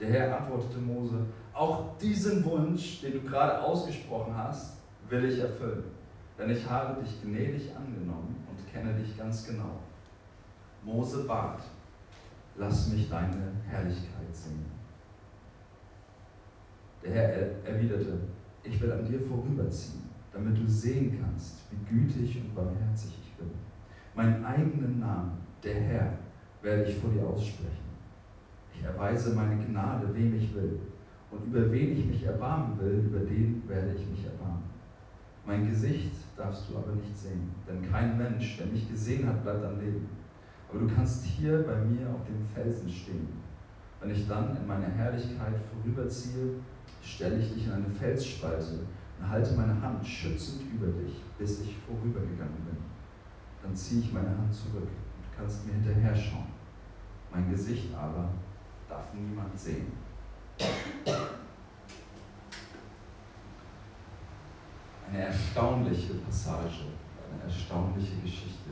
Der 0.00 0.08
Herr 0.08 0.36
antwortete 0.38 0.78
Mose, 0.78 1.26
auch 1.52 1.96
diesen 1.98 2.44
Wunsch, 2.44 3.00
den 3.00 3.12
du 3.12 3.20
gerade 3.22 3.62
ausgesprochen 3.62 4.36
hast, 4.36 4.76
will 5.08 5.24
ich 5.24 5.38
erfüllen. 5.38 5.84
Denn 6.38 6.50
ich 6.50 6.68
habe 6.68 7.00
dich 7.00 7.22
gnädig 7.22 7.70
angenommen 7.76 8.44
kenne 8.74 8.92
dich 8.94 9.16
ganz 9.16 9.46
genau. 9.46 9.78
Mose 10.82 11.24
bat, 11.24 11.60
lass 12.56 12.88
mich 12.88 13.08
deine 13.08 13.52
Herrlichkeit 13.66 14.32
sehen. 14.34 14.66
Der 17.04 17.12
Herr 17.12 17.64
erwiderte, 17.64 18.18
ich 18.62 18.80
will 18.80 18.90
an 18.90 19.04
dir 19.04 19.20
vorüberziehen, 19.20 20.04
damit 20.32 20.56
du 20.56 20.66
sehen 20.66 21.18
kannst, 21.20 21.64
wie 21.70 21.94
gütig 21.94 22.40
und 22.40 22.54
barmherzig 22.54 23.12
ich 23.22 23.34
bin. 23.34 23.50
Meinen 24.14 24.42
eigenen 24.42 25.00
Namen, 25.00 25.32
der 25.62 25.74
Herr, 25.74 26.18
werde 26.62 26.84
ich 26.84 26.96
vor 26.96 27.10
dir 27.10 27.26
aussprechen. 27.26 27.84
Ich 28.74 28.82
erweise 28.82 29.34
meine 29.34 29.62
Gnade, 29.62 30.14
wem 30.14 30.34
ich 30.34 30.54
will. 30.54 30.80
Und 31.30 31.46
über 31.46 31.70
wen 31.70 31.98
ich 31.98 32.06
mich 32.06 32.24
erbarmen 32.24 32.78
will, 32.80 33.04
über 33.06 33.20
den 33.20 33.62
werde 33.68 33.92
ich 33.94 34.08
mich 34.08 34.24
erbarmen. 34.24 34.62
Mein 35.44 35.68
Gesicht 35.68 36.14
darfst 36.36 36.70
du 36.70 36.78
aber 36.78 36.92
nicht 36.92 37.14
sehen, 37.14 37.50
denn 37.68 37.90
kein 37.90 38.16
Mensch, 38.16 38.56
der 38.56 38.66
mich 38.66 38.90
gesehen 38.90 39.28
hat, 39.28 39.42
bleibt 39.42 39.62
am 39.62 39.78
Leben. 39.78 40.08
Aber 40.70 40.78
du 40.78 40.88
kannst 40.88 41.24
hier 41.26 41.64
bei 41.64 41.76
mir 41.84 42.08
auf 42.08 42.24
dem 42.24 42.42
Felsen 42.42 42.88
stehen. 42.88 43.28
Wenn 44.00 44.10
ich 44.10 44.26
dann 44.26 44.56
in 44.56 44.66
meiner 44.66 44.88
Herrlichkeit 44.88 45.54
vorüberziehe, 45.70 46.54
stelle 47.04 47.38
ich 47.38 47.52
dich 47.52 47.66
in 47.66 47.72
eine 47.72 47.88
Felsspalte 47.88 48.80
und 49.18 49.28
halte 49.28 49.54
meine 49.54 49.80
Hand 49.80 50.06
schützend 50.06 50.62
über 50.72 50.86
dich, 50.86 51.22
bis 51.38 51.60
ich 51.60 51.76
vorübergegangen 51.86 52.64
bin. 52.64 52.78
Dann 53.62 53.74
ziehe 53.74 54.00
ich 54.00 54.12
meine 54.12 54.28
Hand 54.28 54.52
zurück 54.52 54.88
und 54.88 55.36
kannst 55.36 55.66
mir 55.66 55.74
hinterher 55.74 56.14
schauen. 56.14 56.52
Mein 57.32 57.50
Gesicht 57.50 57.94
aber 57.94 58.30
darf 58.88 59.12
niemand 59.14 59.58
sehen. 59.58 59.86
eine 65.14 65.26
erstaunliche 65.26 66.14
Passage, 66.14 66.86
eine 67.32 67.42
erstaunliche 67.44 68.16
Geschichte. 68.16 68.70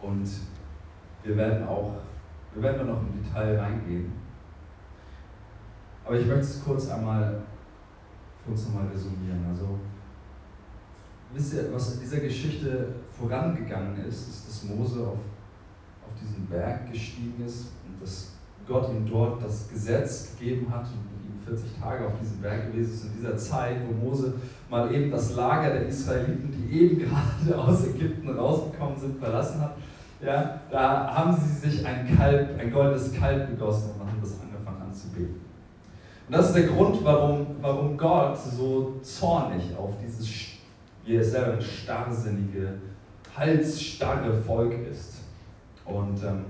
Und 0.00 0.28
wir 1.22 1.36
werden 1.36 1.66
auch, 1.66 1.94
wir 2.54 2.62
werden 2.62 2.78
da 2.78 2.84
noch 2.92 3.00
im 3.00 3.22
Detail 3.22 3.58
reingehen. 3.58 4.12
Aber 6.04 6.18
ich 6.18 6.26
möchte 6.26 6.40
es 6.40 6.64
kurz 6.64 6.90
einmal 6.90 7.42
für 8.44 8.50
uns 8.50 8.66
nochmal 8.66 8.88
resumieren. 8.88 9.44
Also, 9.48 9.78
wisst 11.32 11.54
ihr, 11.54 11.72
was 11.72 11.94
in 11.94 12.00
dieser 12.00 12.20
Geschichte 12.20 12.88
vorangegangen 13.10 14.04
ist, 14.06 14.28
ist, 14.28 14.48
dass 14.48 14.64
Mose 14.64 15.00
auf, 15.00 15.18
auf 16.04 16.20
diesen 16.20 16.46
Berg 16.46 16.90
gestiegen 16.90 17.44
ist 17.44 17.68
und 17.86 18.02
dass 18.02 18.32
Gott 18.66 18.90
ihm 18.90 19.08
dort 19.08 19.42
das 19.42 19.68
Gesetz 19.68 20.36
gegeben 20.36 20.66
hat 20.70 20.86
und 20.86 21.46
40 21.46 21.80
Tage 21.80 22.06
auf 22.06 22.12
diesem 22.20 22.40
Berg 22.40 22.72
gewesen 22.72 22.94
ist, 22.94 23.04
in 23.04 23.16
dieser 23.16 23.36
Zeit, 23.36 23.76
wo 23.86 23.92
Mose 23.92 24.34
mal 24.70 24.92
eben 24.94 25.10
das 25.10 25.34
Lager 25.34 25.70
der 25.70 25.86
Israeliten, 25.86 26.52
die 26.52 26.80
eben 26.80 26.98
gerade 26.98 27.58
aus 27.58 27.86
Ägypten 27.86 28.28
rausgekommen 28.30 28.98
sind, 28.98 29.18
verlassen 29.18 29.60
hat. 29.60 29.76
Ja, 30.24 30.60
da 30.70 31.14
haben 31.14 31.36
sie 31.36 31.68
sich 31.68 31.84
ein 31.84 32.16
Kalb, 32.16 32.58
ein 32.58 32.72
goldenes 32.72 33.12
Kalb 33.12 33.48
gegossen 33.48 33.90
und 33.94 34.06
haben 34.06 34.20
das 34.20 34.38
angefangen 34.40 34.82
anzubeten. 34.82 35.40
Und 36.28 36.36
das 36.36 36.48
ist 36.48 36.56
der 36.56 36.68
Grund, 36.68 37.04
warum, 37.04 37.46
warum 37.60 37.96
Gott 37.98 38.38
so 38.38 39.00
zornig 39.02 39.76
auf 39.76 39.94
dieses, 40.00 40.28
wie 41.04 41.16
er 41.16 41.24
selber 41.24 41.60
starrsinnige, 41.60 42.74
halsstarre 43.36 44.32
Volk 44.32 44.74
ist. 44.88 45.22
Und 45.84 46.22
ähm, 46.22 46.44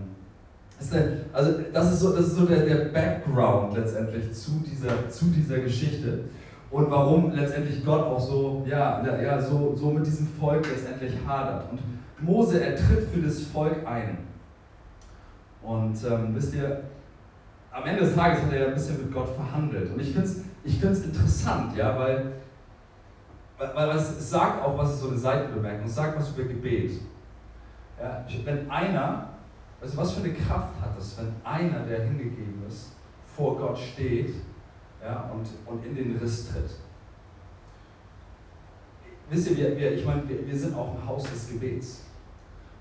das 0.78 0.92
eine, 0.92 1.24
also 1.32 1.52
das 1.72 1.92
ist 1.94 2.00
so, 2.00 2.14
das 2.14 2.26
ist 2.26 2.36
so 2.36 2.44
der, 2.44 2.66
der 2.66 2.84
Background 2.86 3.76
letztendlich 3.76 4.32
zu 4.34 4.62
dieser, 4.66 5.08
zu 5.08 5.26
dieser 5.26 5.60
Geschichte 5.60 6.24
und 6.72 6.90
warum 6.90 7.32
letztendlich 7.32 7.84
Gott 7.84 8.02
auch 8.02 8.20
so, 8.20 8.66
ja, 8.66 9.02
ja 9.20 9.40
so, 9.40 9.74
so 9.76 9.90
mit 9.90 10.06
diesem 10.06 10.26
Volk 10.26 10.66
letztendlich 10.70 11.12
hadert. 11.26 11.70
Und 11.70 11.78
Mose, 12.22 12.64
er 12.64 12.76
tritt 12.76 13.08
für 13.08 13.20
das 13.20 13.42
Volk 13.42 13.86
ein. 13.86 14.18
Und 15.62 15.96
ähm, 16.04 16.34
wisst 16.34 16.54
ihr, 16.54 16.82
am 17.70 17.84
Ende 17.84 18.02
des 18.02 18.14
Tages 18.14 18.42
hat 18.42 18.52
er 18.52 18.60
ja 18.60 18.66
ein 18.68 18.74
bisschen 18.74 18.98
mit 18.98 19.12
Gott 19.12 19.28
verhandelt. 19.34 19.92
Und 19.92 20.00
ich 20.00 20.12
finde 20.12 20.26
es 20.26 20.42
ich 20.64 20.78
find's 20.78 21.00
interessant, 21.00 21.76
ja, 21.76 21.98
weil, 21.98 22.32
weil, 23.58 23.74
weil 23.74 23.90
es 23.90 24.30
sagt 24.30 24.62
auch, 24.62 24.78
was 24.78 24.94
ist 24.94 25.00
so 25.00 25.08
eine 25.08 25.18
Seitenbemerkung, 25.18 25.86
es 25.86 25.94
sagt 25.94 26.18
was 26.18 26.30
über 26.30 26.44
Gebet. 26.44 27.00
Ja, 28.00 28.24
wenn 28.44 28.70
einer, 28.70 29.28
also 29.80 29.96
was 29.96 30.12
für 30.12 30.24
eine 30.24 30.34
Kraft 30.34 30.80
hat 30.80 30.98
es, 30.98 31.18
wenn 31.18 31.32
einer, 31.44 31.80
der 31.84 32.02
hingegeben 32.02 32.62
ist, 32.66 32.92
vor 33.36 33.56
Gott 33.56 33.78
steht 33.78 34.34
ja, 35.02 35.30
und, 35.32 35.48
und 35.66 35.84
in 35.84 35.94
den 35.94 36.16
Riss 36.16 36.48
tritt. 36.48 36.70
Wisst 39.30 39.50
ihr, 39.50 39.56
wir, 39.56 39.76
wir, 39.76 39.92
ich 39.92 40.04
meine, 40.04 40.28
wir, 40.28 40.46
wir 40.46 40.56
sind 40.56 40.76
auch 40.76 40.94
ein 40.94 41.06
Haus 41.06 41.24
des 41.24 41.48
Gebets. 41.48 42.02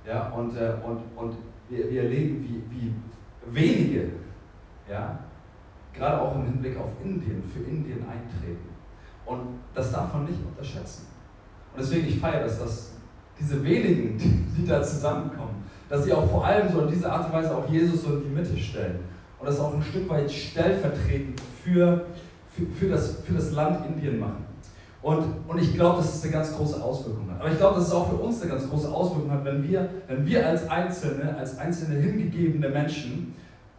Ja, 0.05 0.29
und, 0.29 0.55
äh, 0.57 0.73
und, 0.83 1.01
und 1.15 1.35
wir, 1.69 1.89
wir 1.89 2.03
erleben, 2.03 2.43
wie, 2.43 2.63
wie 2.75 2.93
wenige, 3.53 4.11
ja, 4.89 5.19
gerade 5.93 6.21
auch 6.21 6.35
im 6.35 6.45
Hinblick 6.45 6.77
auf 6.77 6.89
Indien, 7.03 7.43
für 7.43 7.59
Indien 7.59 7.99
eintreten. 7.99 8.69
Und 9.25 9.59
das 9.73 9.91
darf 9.91 10.13
man 10.13 10.25
nicht 10.25 10.39
unterschätzen. 10.45 11.07
Und 11.73 11.81
deswegen, 11.81 12.07
ich 12.07 12.19
feiere 12.19 12.43
das, 12.43 12.59
dass 12.59 12.91
diese 13.39 13.63
wenigen, 13.63 14.17
die 14.57 14.65
da 14.65 14.81
zusammenkommen, 14.81 15.63
dass 15.89 16.03
sie 16.05 16.13
auch 16.13 16.29
vor 16.29 16.45
allem 16.45 16.71
so 16.71 16.81
in 16.81 16.89
dieser 16.89 17.11
Art 17.11 17.27
und 17.27 17.33
Weise 17.33 17.55
auch 17.55 17.69
Jesus 17.69 18.03
so 18.03 18.15
in 18.15 18.23
die 18.23 18.29
Mitte 18.29 18.57
stellen. 18.57 18.99
Und 19.39 19.47
das 19.47 19.59
auch 19.59 19.73
ein 19.73 19.81
Stück 19.83 20.07
weit 20.09 20.31
stellvertretend 20.31 21.41
für, 21.63 22.05
für, 22.51 22.65
für, 22.67 22.89
das, 22.89 23.21
für 23.21 23.33
das 23.33 23.51
Land 23.51 23.85
Indien 23.87 24.19
machen. 24.19 24.45
Und, 25.01 25.23
und 25.47 25.59
ich 25.59 25.73
glaube, 25.73 25.97
dass 25.97 26.15
es 26.15 26.23
eine 26.23 26.31
ganz 26.31 26.55
große 26.55 26.81
Auswirkung 26.81 27.29
hat. 27.31 27.39
Aber 27.39 27.51
ich 27.51 27.57
glaube, 27.57 27.79
dass 27.79 27.87
es 27.87 27.93
auch 27.93 28.09
für 28.09 28.17
uns 28.17 28.41
eine 28.41 28.51
ganz 28.51 28.69
große 28.69 28.91
Auswirkung 28.91 29.31
hat, 29.31 29.43
wenn 29.43 29.67
wir, 29.67 29.89
wenn 30.07 30.25
wir 30.25 30.47
als 30.47 30.69
Einzelne, 30.69 31.35
als 31.37 31.57
einzelne 31.57 31.99
hingegebene 31.99 32.69
Menschen 32.69 33.33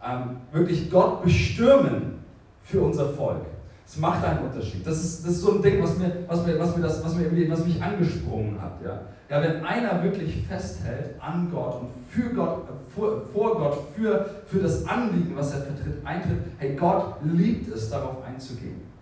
ähm, 0.05 0.37
wirklich 0.51 0.91
Gott 0.91 1.23
bestürmen 1.23 2.19
für 2.61 2.81
unser 2.81 3.09
Volk. 3.09 3.45
Es 3.85 3.97
macht 3.97 4.23
einen 4.25 4.39
Unterschied. 4.39 4.85
Das 4.85 5.03
ist, 5.03 5.25
das 5.25 5.33
ist 5.33 5.41
so 5.41 5.55
ein 5.55 5.61
Ding, 5.61 5.81
was, 5.81 5.97
mir, 5.97 6.11
was, 6.27 6.45
mir, 6.45 6.59
was, 6.59 6.75
mir 6.75 6.83
das, 6.83 7.03
was, 7.03 7.15
mir, 7.15 7.49
was 7.49 7.65
mich 7.65 7.81
angesprungen 7.81 8.61
hat. 8.61 8.81
Ja? 8.83 9.01
ja, 9.29 9.41
wenn 9.41 9.63
einer 9.63 10.03
wirklich 10.03 10.45
festhält 10.47 11.21
an 11.21 11.49
Gott 11.51 11.81
und 11.81 11.89
für 12.09 12.29
Gott, 12.33 12.67
vor, 12.93 13.21
vor 13.33 13.57
Gott, 13.57 13.77
für, 13.95 14.25
für 14.45 14.59
das 14.59 14.85
Anliegen, 14.87 15.35
was 15.35 15.53
er 15.53 15.61
vertritt, 15.61 16.05
eintritt, 16.05 16.39
hey, 16.57 16.75
Gott 16.75 17.15
liebt 17.23 17.73
es, 17.73 17.89
darauf 17.89 18.23
einzugehen. 18.23 18.92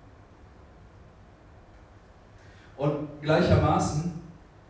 Und 2.81 3.21
gleichermaßen, 3.21 4.11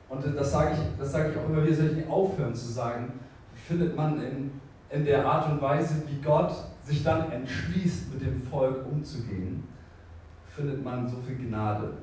und 0.10 0.26
das 0.36 0.52
sage 0.52 0.72
ich, 0.74 1.00
das 1.00 1.14
sage 1.14 1.32
ich 1.32 1.38
auch 1.38 1.48
immer 1.48 1.64
wieder, 1.64 1.74
soll 1.74 1.86
ich 1.86 1.96
nicht 1.96 2.10
aufhören 2.10 2.54
zu 2.54 2.70
sagen, 2.70 3.14
findet 3.56 3.96
man 3.96 4.22
in, 4.22 4.52
in 4.90 5.06
der 5.06 5.26
Art 5.26 5.50
und 5.50 5.62
Weise, 5.62 6.04
wie 6.10 6.22
Gott 6.22 6.52
sich 6.84 7.06
dann 7.06 7.32
entschließt, 7.32 8.14
mit 8.14 8.26
dem 8.26 8.42
Volk 8.42 8.86
umzugehen, 8.92 9.64
findet 10.46 10.84
man 10.84 11.08
so 11.08 11.20
viel 11.26 11.38
Gnade. 11.38 11.94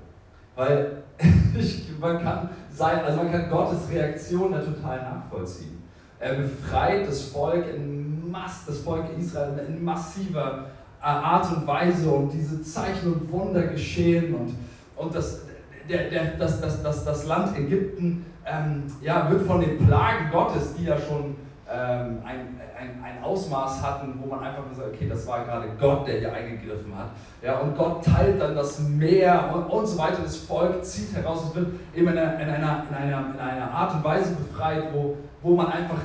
Weil 0.56 1.02
ich, 1.54 1.86
man, 2.00 2.22
kann 2.22 2.48
sein, 2.70 3.00
also 3.04 3.18
man 3.18 3.30
kann 3.30 3.50
Gottes 3.50 3.90
Reaktion 3.92 4.52
da 4.52 4.60
total 4.60 5.02
nachvollziehen. 5.02 5.82
Er 6.18 6.36
befreit 6.36 7.06
das 7.06 7.24
Volk 7.24 7.66
in 7.74 8.30
Mass, 8.30 8.64
das 8.66 8.78
Volk 8.78 9.04
Israel 9.18 9.58
in 9.68 9.84
massiver 9.84 10.68
Art 11.02 11.54
und 11.54 11.66
Weise 11.66 12.08
und 12.08 12.32
diese 12.32 12.62
Zeichen 12.62 13.12
und 13.12 13.30
Wunder 13.30 13.66
geschehen 13.66 14.34
und, 14.34 14.54
und 14.96 15.14
das, 15.14 15.47
der, 15.88 16.10
der, 16.10 16.24
das, 16.38 16.60
das, 16.60 16.82
das, 16.82 17.04
das 17.04 17.26
Land 17.26 17.56
Ägypten 17.56 18.26
ähm, 18.44 18.84
ja, 19.00 19.30
wird 19.30 19.46
von 19.46 19.60
den 19.60 19.78
Plagen 19.86 20.30
Gottes, 20.30 20.74
die 20.74 20.84
ja 20.84 20.96
schon 20.98 21.36
ähm, 21.70 22.18
ein, 22.24 22.60
ein, 22.78 23.02
ein 23.02 23.22
Ausmaß 23.22 23.82
hatten, 23.82 24.18
wo 24.22 24.26
man 24.26 24.40
einfach 24.44 24.64
nur 24.64 24.74
sagt, 24.74 24.94
okay, 24.94 25.08
das 25.08 25.26
war 25.26 25.44
gerade 25.44 25.68
Gott, 25.78 26.06
der 26.06 26.18
hier 26.18 26.32
eingegriffen 26.32 26.96
hat. 26.96 27.08
Ja, 27.42 27.58
und 27.58 27.76
Gott 27.76 28.04
teilt 28.04 28.40
dann 28.40 28.54
das 28.54 28.78
Meer 28.80 29.50
und, 29.54 29.64
und 29.64 29.86
so 29.86 29.98
weiter. 29.98 30.22
Das 30.22 30.36
Volk 30.36 30.84
zieht 30.84 31.14
heraus 31.14 31.44
und 31.44 31.54
wird 31.56 31.66
eben 31.94 32.08
in 32.08 32.18
einer, 32.18 32.40
in 32.40 32.48
einer, 32.48 32.84
in 32.88 32.94
einer, 32.94 33.34
in 33.34 33.40
einer 33.40 33.70
Art 33.70 33.94
und 33.94 34.04
Weise 34.04 34.34
befreit, 34.34 34.84
wo, 34.92 35.16
wo 35.42 35.54
man 35.54 35.66
einfach 35.68 36.00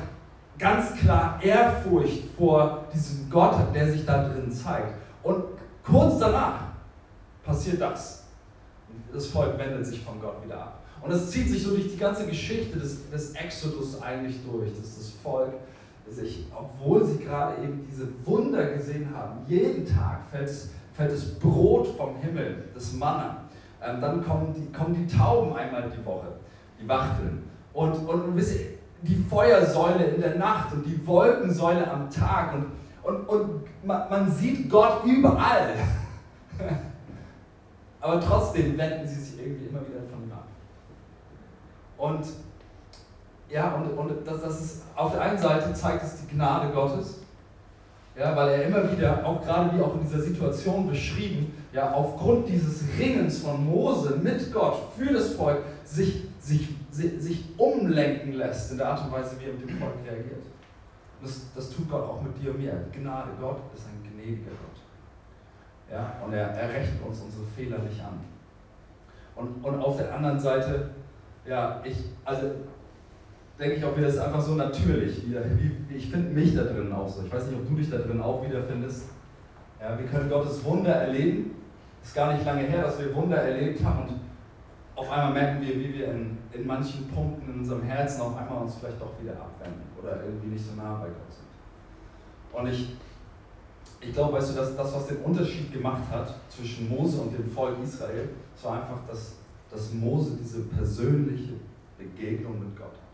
ganz 0.59 0.95
klar 0.95 1.39
Ehrfurcht 1.41 2.23
vor 2.37 2.85
diesem 2.93 3.29
Gott 3.29 3.57
hat, 3.57 3.73
der 3.73 3.91
sich 3.91 4.05
da 4.05 4.27
drin 4.27 4.51
zeigt. 4.51 4.93
Und 5.23 5.43
kurz 5.83 6.19
danach 6.19 6.59
passiert 7.45 7.81
das 7.81 8.22
das 9.11 9.27
Volk 9.27 9.57
wendet 9.57 9.85
sich 9.85 10.01
von 10.01 10.19
Gott 10.19 10.43
wieder 10.43 10.57
ab. 10.57 10.79
Und 11.01 11.11
das 11.11 11.29
zieht 11.29 11.49
sich 11.49 11.61
so 11.63 11.71
durch 11.71 11.91
die 11.91 11.97
ganze 11.97 12.25
Geschichte 12.25 12.79
des, 12.79 13.09
des 13.09 13.31
Exodus 13.35 14.01
eigentlich 14.01 14.37
durch, 14.49 14.69
dass 14.71 14.97
das 14.97 15.09
Volk 15.21 15.53
sich, 16.09 16.45
obwohl 16.55 17.05
sie 17.05 17.17
gerade 17.17 17.61
eben 17.61 17.85
diese 17.89 18.07
Wunder 18.25 18.65
gesehen 18.71 19.09
haben, 19.13 19.39
jeden 19.47 19.85
Tag 19.85 20.21
fällt 20.31 20.47
es, 20.47 20.69
fällt 20.93 21.11
das 21.11 21.39
Brot 21.39 21.87
vom 21.97 22.15
Himmel, 22.17 22.69
das 22.73 22.93
Manna. 22.93 23.43
Ähm, 23.81 23.99
dann 23.99 24.23
kommen 24.23 24.53
die, 24.53 24.71
kommen 24.71 24.93
die 24.93 25.13
Tauben 25.13 25.53
einmal 25.53 25.89
die 25.89 26.05
Woche, 26.05 26.27
die 26.81 26.87
Wachteln. 26.87 27.43
Und, 27.73 27.93
und 28.07 28.35
wisst 28.35 28.59
ihr, 28.59 28.67
die 29.01 29.15
Feuersäule 29.15 30.05
in 30.05 30.21
der 30.21 30.35
Nacht 30.35 30.73
und 30.73 30.85
die 30.85 31.05
Wolkensäule 31.05 31.89
am 31.89 32.09
Tag. 32.09 32.53
Und, 32.53 32.65
und, 33.03 33.27
und 33.27 33.63
man, 33.83 34.09
man 34.09 34.31
sieht 34.31 34.69
Gott 34.69 35.03
überall. 35.03 35.73
Aber 38.03 38.19
trotzdem 38.19 38.77
wenden 38.77 39.07
sie 39.07 39.15
sich 39.15 39.39
irgendwie 39.39 39.67
immer 39.67 39.79
wieder 39.79 40.01
von 40.11 40.25
ihm 40.25 40.31
ab. 40.33 40.45
Und 41.97 42.25
ja, 43.49 43.75
und, 43.75 43.97
und 43.97 44.27
das, 44.27 44.41
das 44.41 44.61
ist, 44.61 44.83
auf 44.93 45.13
der 45.13 45.21
einen 45.21 45.37
Seite 45.37 45.73
zeigt 45.73 46.03
es 46.03 46.17
die 46.17 46.35
Gnade 46.35 46.73
Gottes, 46.73 47.19
ja, 48.17 48.35
weil 48.35 48.49
er 48.49 48.65
immer 48.65 48.91
wieder, 48.91 49.25
auch 49.25 49.41
gerade 49.41 49.73
wie 49.73 49.81
auch 49.81 49.93
in 49.95 50.01
dieser 50.01 50.19
Situation 50.19 50.89
beschrieben, 50.89 51.53
ja, 51.71 51.93
aufgrund 51.93 52.49
dieses 52.49 52.83
Ringens 52.99 53.39
von 53.39 53.63
Mose 53.63 54.19
mit 54.21 54.51
Gott 54.51 54.75
für 54.97 55.13
das 55.13 55.35
Volk 55.35 55.59
sich, 55.85 56.25
sich, 56.41 56.75
sich, 56.91 57.57
umlenken 57.57 58.33
lässt 58.33 58.71
in 58.71 58.79
der 58.79 58.89
Art 58.89 59.05
und 59.05 59.13
Weise, 59.13 59.39
wie 59.39 59.45
er 59.45 59.53
mit 59.53 59.69
dem 59.69 59.77
Volk 59.77 59.93
reagiert. 60.05 60.43
Das, 61.21 61.45
das 61.55 61.69
tut 61.69 61.89
Gott 61.89 62.03
auch 62.03 62.21
mit 62.21 62.37
dir 62.37 62.51
und 62.51 62.61
mir. 62.61 62.73
Gnade, 62.91 63.29
Gott 63.39 63.61
ist 63.73 63.85
ein 63.85 64.11
gnädiger 64.11 64.51
Gott. 64.51 64.72
Ja? 65.91 66.13
Und 66.23 66.33
er, 66.33 66.47
er 66.49 66.69
rechnet 66.69 67.01
uns 67.05 67.21
unsere 67.21 67.45
Fehler 67.45 67.79
nicht 67.79 67.99
an. 68.01 68.19
Und, 69.35 69.63
und 69.63 69.79
auf 69.79 69.97
der 69.97 70.13
anderen 70.13 70.39
Seite, 70.39 70.89
ja, 71.45 71.81
ich, 71.83 71.97
also 72.23 72.51
denke 73.59 73.75
ich 73.75 73.85
auch 73.85 73.95
wieder, 73.95 74.07
das 74.07 74.15
ist 74.15 74.21
einfach 74.21 74.41
so 74.41 74.55
natürlich. 74.55 75.25
Wie, 75.27 75.35
wie, 75.89 75.95
ich 75.95 76.09
finde 76.09 76.29
mich 76.29 76.55
da 76.55 76.63
drin 76.63 76.91
auch 76.91 77.07
so. 77.07 77.23
Ich 77.25 77.31
weiß 77.33 77.47
nicht, 77.47 77.59
ob 77.59 77.67
du 77.67 77.75
dich 77.75 77.89
da 77.89 77.97
drin 77.97 78.21
auch 78.21 78.43
wiederfindest. 78.45 79.09
Ja, 79.79 79.97
wir 79.97 80.05
können 80.05 80.29
Gottes 80.29 80.63
Wunder 80.63 80.91
erleben. 80.91 81.55
Ist 82.01 82.15
gar 82.15 82.33
nicht 82.33 82.45
lange 82.45 82.61
her, 82.63 82.83
dass 82.83 82.99
wir 82.99 83.13
Wunder 83.15 83.37
erlebt 83.37 83.83
haben 83.83 84.03
und 84.03 84.19
auf 84.95 85.09
einmal 85.09 85.33
merken 85.33 85.61
wir, 85.61 85.75
wie 85.75 85.93
wir 85.93 86.11
in, 86.11 86.37
in 86.51 86.67
manchen 86.67 87.07
Punkten 87.07 87.51
in 87.51 87.59
unserem 87.59 87.81
Herzen 87.83 88.21
auf 88.21 88.37
einmal 88.37 88.61
uns 88.61 88.75
vielleicht 88.75 89.01
doch 89.01 89.19
wieder 89.19 89.33
abwenden 89.33 89.81
oder 89.99 90.23
irgendwie 90.23 90.49
nicht 90.49 90.65
so 90.65 90.75
nah 90.75 90.95
bei 90.95 91.07
Gott 91.07 91.31
sind. 91.31 91.47
Und 92.53 92.67
ich, 92.67 92.95
ich 94.05 94.13
glaube, 94.13 94.33
weißt 94.33 94.51
du, 94.51 94.55
dass 94.55 94.75
das, 94.75 94.93
was 94.93 95.07
den 95.07 95.17
Unterschied 95.17 95.71
gemacht 95.71 96.03
hat 96.11 96.33
zwischen 96.49 96.89
Mose 96.89 97.21
und 97.21 97.37
dem 97.37 97.49
Volk 97.49 97.77
Israel, 97.81 98.29
das 98.53 98.65
war 98.65 98.81
einfach, 98.81 98.99
dass, 99.07 99.35
dass 99.71 99.93
Mose 99.93 100.37
diese 100.39 100.63
persönliche 100.63 101.53
Begegnung 101.97 102.59
mit 102.59 102.75
Gott 102.75 102.91
hat. 102.91 103.13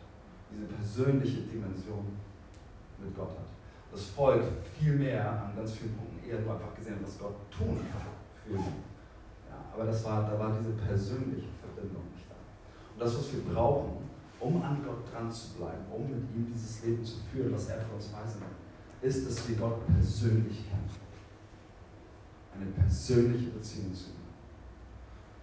Diese 0.52 0.66
persönliche 0.66 1.42
Dimension 1.42 2.06
mit 2.98 3.16
Gott 3.16 3.30
hat. 3.30 3.48
Das 3.92 4.06
Volk 4.06 4.44
viel 4.78 4.94
mehr 4.94 5.30
an 5.30 5.56
ganz 5.56 5.74
vielen 5.74 5.96
Punkten 5.96 6.28
eher 6.28 6.42
nur 6.42 6.54
einfach 6.54 6.76
gesehen, 6.76 6.98
was 7.02 7.18
Gott 7.18 7.36
tun 7.52 7.78
kann 7.92 8.10
für 8.46 8.58
sie. 8.58 8.80
Ja, 9.50 9.58
aber 9.74 9.86
das 9.86 10.04
war, 10.06 10.30
da 10.30 10.40
war 10.40 10.58
diese 10.58 10.74
persönliche 10.74 11.48
Verbindung 11.62 12.04
nicht 12.16 12.26
da. 12.30 12.36
Und 12.94 13.02
das, 13.02 13.18
was 13.18 13.34
wir 13.34 13.54
brauchen, 13.54 14.10
um 14.40 14.62
an 14.62 14.82
Gott 14.84 15.12
dran 15.12 15.32
zu 15.32 15.56
bleiben, 15.58 15.86
um 15.92 16.10
mit 16.10 16.24
ihm 16.36 16.48
dieses 16.54 16.84
Leben 16.84 17.04
zu 17.04 17.18
führen, 17.32 17.54
was 17.54 17.70
er 17.70 17.80
für 17.82 17.96
uns 17.96 18.14
weisen 18.14 18.42
will, 18.42 18.59
ist, 19.02 19.28
dass 19.28 19.48
wir 19.48 19.56
Gott 19.56 19.86
persönlich 19.88 20.70
kennen. 20.70 20.90
Eine 22.54 22.72
persönliche 22.72 23.52
Beziehung 23.52 23.94
zu 23.94 24.10
ihm. 24.10 24.16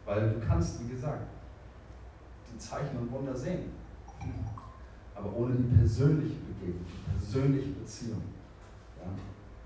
Weil 0.04 0.30
du 0.30 0.40
kannst, 0.46 0.84
wie 0.84 0.90
gesagt, 0.92 1.26
die 2.52 2.58
Zeichen 2.58 2.98
und 2.98 3.10
Wunder 3.10 3.34
sehen. 3.34 3.72
Aber 5.14 5.32
ohne 5.34 5.54
die 5.54 5.76
persönliche 5.76 6.36
Begegnung, 6.36 6.84
die 6.86 7.10
persönliche 7.10 7.70
Beziehung, 7.70 8.22
ja, 8.98 9.10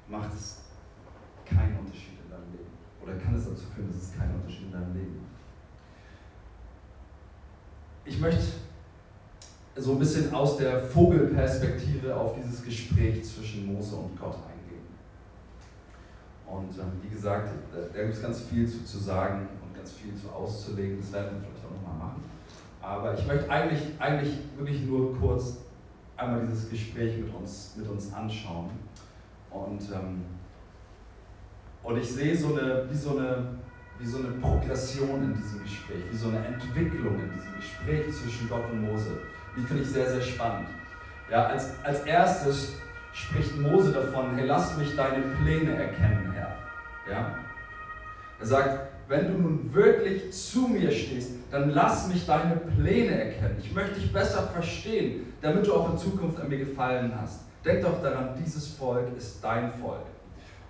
macht 0.09 0.33
es 0.33 0.63
keinen 1.45 1.79
Unterschied 1.79 2.21
in 2.25 2.31
deinem 2.31 2.53
Leben. 2.53 2.71
Oder 3.03 3.17
kann 3.17 3.35
es 3.35 3.45
dazu 3.45 3.67
führen, 3.75 3.89
dass 3.89 4.03
es 4.03 4.17
keinen 4.17 4.37
Unterschied 4.37 4.67
in 4.67 4.73
deinem 4.73 4.95
Leben 4.95 5.17
macht. 5.17 5.31
Ich 8.05 8.21
möchte 8.21 8.43
so 9.81 9.93
ein 9.93 9.99
bisschen 9.99 10.33
aus 10.35 10.57
der 10.59 10.79
Vogelperspektive 10.79 12.15
auf 12.15 12.35
dieses 12.35 12.63
Gespräch 12.65 13.25
zwischen 13.25 13.73
Mose 13.73 13.97
und 13.97 14.19
Gott 14.19 14.37
eingehen. 14.37 14.85
Und 16.47 16.79
ähm, 16.79 16.93
wie 17.03 17.09
gesagt, 17.09 17.51
da, 17.73 17.79
da 17.93 18.03
gibt 18.03 18.15
es 18.15 18.23
ganz 18.23 18.43
viel 18.43 18.69
zu, 18.69 18.85
zu 18.85 18.99
sagen 18.99 19.49
und 19.63 19.75
ganz 19.75 19.93
viel 19.93 20.15
zu 20.15 20.29
auszulegen. 20.29 20.99
Das 21.01 21.13
werden 21.13 21.41
wir 21.41 21.49
vielleicht 21.49 21.67
auch 21.67 21.71
nochmal 21.71 22.09
machen. 22.09 22.23
Aber 22.83 23.19
ich 23.19 23.27
möchte 23.27 23.51
eigentlich, 23.51 23.81
eigentlich 23.99 24.35
wirklich 24.57 24.83
nur 24.83 25.19
kurz 25.19 25.59
einmal 26.17 26.47
dieses 26.47 26.69
Gespräch 26.69 27.17
mit 27.19 27.35
uns, 27.35 27.75
mit 27.77 27.89
uns 27.89 28.13
anschauen. 28.13 28.71
Und, 29.51 29.81
ähm, 29.93 30.25
und 31.83 31.99
ich 31.99 32.11
sehe 32.11 32.37
so 32.37 32.55
eine, 32.55 32.87
wie, 32.91 32.97
so 32.97 33.19
eine, 33.19 33.55
wie 33.99 34.07
so 34.07 34.19
eine 34.19 34.29
Progression 34.33 35.23
in 35.25 35.35
diesem 35.35 35.63
Gespräch, 35.63 36.05
wie 36.11 36.17
so 36.17 36.29
eine 36.29 36.45
Entwicklung 36.45 37.19
in 37.19 37.33
diesem 37.33 37.57
Gespräch 37.57 38.15
zwischen 38.15 38.49
Gott 38.49 38.71
und 38.71 38.83
Mose. 38.83 39.11
Die 39.57 39.63
finde 39.63 39.83
ich 39.83 39.91
sehr, 39.91 40.11
sehr 40.11 40.23
spannend. 40.23 40.69
Ja, 41.31 41.47
als, 41.47 41.73
als 41.85 42.01
erstes 42.01 42.75
spricht 43.13 43.57
Mose 43.59 43.93
davon, 43.93 44.35
hey, 44.37 44.47
lass 44.47 44.77
mich 44.77 44.97
deine 44.97 45.23
Pläne 45.23 45.77
erkennen, 45.77 46.33
Herr. 46.33 46.57
Ja? 47.11 47.35
Er 48.39 48.47
sagt, 48.47 48.91
wenn 49.09 49.27
du 49.27 49.39
nun 49.39 49.75
wirklich 49.75 50.33
zu 50.33 50.69
mir 50.69 50.91
stehst, 50.91 51.33
dann 51.51 51.71
lass 51.71 52.09
mich 52.09 52.25
deine 52.27 52.57
Pläne 52.57 53.25
erkennen. 53.25 53.57
Ich 53.59 53.73
möchte 53.75 53.99
dich 53.99 54.13
besser 54.13 54.45
verstehen, 54.49 55.33
damit 55.41 55.67
du 55.67 55.75
auch 55.75 55.91
in 55.91 55.99
Zukunft 55.99 56.41
an 56.41 56.49
mir 56.49 56.59
gefallen 56.59 57.13
hast. 57.21 57.41
Denk 57.65 57.83
doch 57.83 58.01
daran, 58.01 58.31
dieses 58.43 58.69
Volk 58.69 59.09
ist 59.17 59.43
dein 59.43 59.71
Volk. 59.73 60.07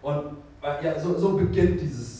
Und 0.03 0.39
ja, 0.83 0.99
so, 0.99 1.19
so 1.19 1.37
beginnt 1.37 1.81
dieses, 1.81 2.20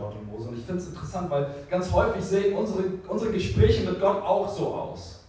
Gott 0.00 0.14
und 0.14 0.26
Mose. 0.26 0.48
Und 0.48 0.58
ich 0.58 0.64
finde 0.64 0.80
es 0.80 0.88
interessant, 0.88 1.30
weil 1.30 1.46
ganz 1.70 1.92
häufig 1.92 2.24
sehen 2.24 2.56
unsere, 2.56 2.84
unsere 3.06 3.32
Gespräche 3.32 3.88
mit 3.88 4.00
Gott 4.00 4.22
auch 4.22 4.48
so 4.48 4.66
aus. 4.68 5.24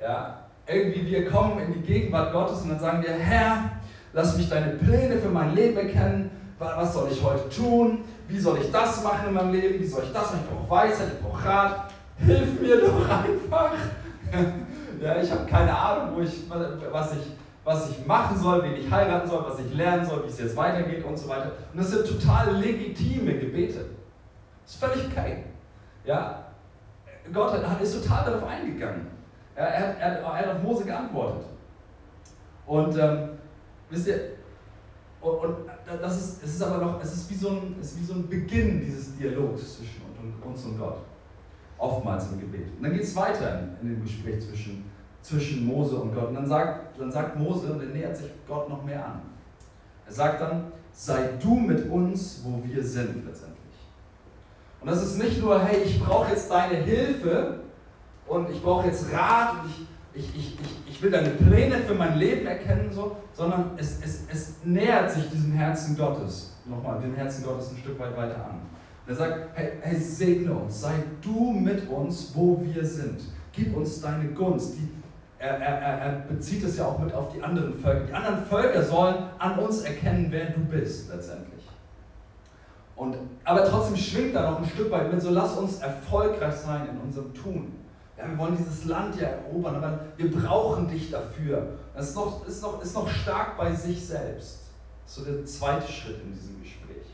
Ja, 0.00 0.40
irgendwie 0.66 1.06
wir 1.06 1.30
kommen 1.30 1.58
in 1.60 1.72
die 1.72 1.80
Gegenwart 1.80 2.32
Gottes 2.32 2.62
und 2.62 2.70
dann 2.70 2.80
sagen 2.80 3.02
wir, 3.02 3.12
Herr, 3.12 3.70
lass 4.12 4.36
mich 4.36 4.48
deine 4.48 4.72
Pläne 4.72 5.18
für 5.18 5.28
mein 5.28 5.54
Leben 5.54 5.76
erkennen. 5.76 6.30
Was 6.58 6.92
soll 6.92 7.08
ich 7.10 7.22
heute 7.22 7.48
tun? 7.48 8.00
Wie 8.26 8.38
soll 8.38 8.58
ich 8.58 8.70
das 8.70 9.02
machen 9.02 9.28
in 9.28 9.34
meinem 9.34 9.52
Leben? 9.52 9.80
Wie 9.80 9.86
soll 9.86 10.02
ich 10.04 10.12
das 10.12 10.32
machen? 10.32 10.40
Ich 10.44 10.50
brauche 10.50 10.70
Weisheit, 10.70 11.08
ich 11.14 11.20
brauche 11.20 11.44
Rat. 11.48 11.90
Hilf 12.18 12.60
mir 12.60 12.80
doch 12.80 13.08
einfach. 13.08 13.72
ja, 15.00 15.22
ich 15.22 15.30
habe 15.30 15.46
keine 15.46 15.76
Ahnung, 15.76 16.16
wo 16.16 16.20
ich, 16.20 16.50
was, 16.90 17.12
ich, 17.12 17.32
was 17.64 17.90
ich 17.90 18.06
machen 18.06 18.36
soll, 18.36 18.62
wen 18.64 18.74
ich 18.74 18.90
heiraten 18.90 19.28
soll, 19.28 19.44
was 19.48 19.60
ich 19.60 19.72
lernen 19.72 20.04
soll, 20.04 20.24
wie 20.24 20.28
es 20.28 20.38
jetzt 20.38 20.56
weitergeht 20.56 21.04
und 21.04 21.16
so 21.16 21.28
weiter. 21.28 21.52
Und 21.72 21.80
das 21.80 21.90
sind 21.90 22.06
total 22.06 22.56
legitime 22.56 23.34
Gebete. 23.38 23.84
Ist 24.68 24.76
völlig 24.76 25.06
okay. 25.06 25.44
Ja? 26.04 26.44
Gott 27.32 27.58
ist 27.82 28.02
total 28.02 28.26
darauf 28.26 28.46
eingegangen. 28.46 29.06
Er, 29.54 29.66
er, 29.66 29.98
er, 29.98 30.18
er 30.18 30.34
hat 30.34 30.56
auf 30.56 30.62
Mose 30.62 30.84
geantwortet. 30.84 31.46
Und 32.66 32.98
ähm, 32.98 33.30
wisst 33.88 34.08
ihr, 34.08 34.20
und, 35.22 35.38
und, 35.38 35.56
das 36.00 36.16
ist, 36.20 36.44
es 36.44 36.54
ist 36.56 36.62
aber 36.62 36.84
noch, 36.84 37.02
es 37.02 37.14
ist 37.14 37.30
wie 37.30 37.34
so 37.34 37.48
ein, 37.48 37.76
es 37.80 37.92
ist 37.92 38.00
wie 38.00 38.04
so 38.04 38.12
ein 38.12 38.28
Beginn 38.28 38.80
dieses 38.80 39.16
Dialogs 39.16 39.78
zwischen 39.78 40.02
uns 40.44 40.64
und 40.64 40.78
Gott. 40.78 40.98
Oftmals 41.78 42.30
im 42.32 42.40
Gebet. 42.40 42.68
Und 42.76 42.82
dann 42.82 42.92
geht 42.92 43.04
es 43.04 43.16
weiter 43.16 43.60
in, 43.60 43.76
in, 43.80 43.94
dem 43.94 44.02
Gespräch 44.02 44.46
zwischen, 44.46 44.84
zwischen 45.22 45.66
Mose 45.66 45.96
und 45.96 46.14
Gott. 46.14 46.28
Und 46.28 46.34
dann 46.34 46.46
sagt, 46.46 47.00
dann 47.00 47.10
sagt 47.10 47.38
Mose, 47.38 47.72
und 47.72 47.80
er 47.80 47.88
nähert 47.88 48.16
sich 48.16 48.30
Gott 48.46 48.68
noch 48.68 48.84
mehr 48.84 49.02
an. 49.02 49.22
Er 50.06 50.12
sagt 50.12 50.42
dann, 50.42 50.72
sei 50.92 51.30
du 51.40 51.54
mit 51.54 51.90
uns, 51.90 52.42
wo 52.44 52.62
wir 52.62 52.84
sind 52.84 53.24
letztendlich. 53.26 53.57
Und 54.80 54.88
das 54.88 55.02
ist 55.02 55.18
nicht 55.18 55.40
nur, 55.40 55.60
hey, 55.62 55.82
ich 55.84 56.02
brauche 56.02 56.30
jetzt 56.30 56.50
deine 56.50 56.76
Hilfe 56.76 57.60
und 58.26 58.50
ich 58.50 58.62
brauche 58.62 58.86
jetzt 58.86 59.12
Rat 59.12 59.54
und 59.54 59.70
ich, 59.70 59.88
ich, 60.14 60.36
ich, 60.36 60.58
ich, 60.60 60.90
ich 60.90 61.02
will 61.02 61.10
deine 61.10 61.30
Pläne 61.30 61.78
für 61.78 61.94
mein 61.94 62.18
Leben 62.18 62.46
erkennen, 62.46 62.90
so, 62.92 63.16
sondern 63.32 63.72
es, 63.76 64.00
es, 64.04 64.24
es 64.32 64.54
nähert 64.64 65.10
sich 65.10 65.28
diesem 65.30 65.52
Herzen 65.52 65.96
Gottes, 65.96 66.56
nochmal 66.64 67.00
dem 67.00 67.14
Herzen 67.14 67.44
Gottes 67.44 67.70
ein 67.70 67.78
Stück 67.78 67.98
weit 67.98 68.16
weiter 68.16 68.36
an. 68.36 68.60
Und 69.06 69.12
er 69.12 69.14
sagt, 69.14 69.48
hey, 69.54 69.72
hey, 69.80 69.96
segne 69.98 70.52
uns, 70.52 70.80
sei 70.80 70.94
du 71.22 71.52
mit 71.52 71.88
uns, 71.88 72.32
wo 72.34 72.60
wir 72.62 72.84
sind. 72.84 73.20
Gib 73.52 73.76
uns 73.76 74.00
deine 74.00 74.28
Gunst. 74.28 74.74
Die, 74.76 74.88
er, 75.38 75.56
er, 75.58 75.98
er 75.98 76.12
bezieht 76.28 76.64
es 76.64 76.76
ja 76.76 76.86
auch 76.86 76.98
mit 76.98 77.14
auf 77.14 77.32
die 77.32 77.42
anderen 77.42 77.72
Völker. 77.74 78.06
Die 78.06 78.12
anderen 78.12 78.44
Völker 78.44 78.82
sollen 78.82 79.16
an 79.38 79.58
uns 79.58 79.82
erkennen, 79.82 80.26
wer 80.30 80.50
du 80.50 80.60
bist 80.60 81.08
letztendlich. 81.12 81.57
Und, 82.98 83.16
aber 83.44 83.64
trotzdem 83.64 83.96
schwingt 83.96 84.34
da 84.34 84.50
noch 84.50 84.58
ein 84.58 84.68
Stück 84.68 84.90
weit 84.90 85.12
mit, 85.12 85.22
so 85.22 85.30
lass 85.30 85.56
uns 85.56 85.78
erfolgreich 85.78 86.54
sein 86.54 86.88
in 86.88 87.00
unserem 87.00 87.32
Tun. 87.32 87.72
Ja, 88.16 88.28
wir 88.28 88.36
wollen 88.36 88.56
dieses 88.56 88.86
Land 88.86 89.14
ja 89.20 89.28
erobern, 89.28 89.76
aber 89.76 90.00
wir 90.16 90.28
brauchen 90.32 90.88
dich 90.88 91.08
dafür. 91.08 91.74
Das 91.94 92.08
ist 92.08 92.16
noch, 92.16 92.44
ist 92.44 92.60
noch, 92.60 92.82
ist 92.82 92.94
noch 92.94 93.08
stark 93.08 93.56
bei 93.56 93.72
sich 93.72 94.04
selbst. 94.04 94.62
So 95.06 95.24
der 95.24 95.44
zweite 95.44 95.90
Schritt 95.90 96.20
in 96.24 96.32
diesem 96.32 96.60
Gespräch. 96.60 97.06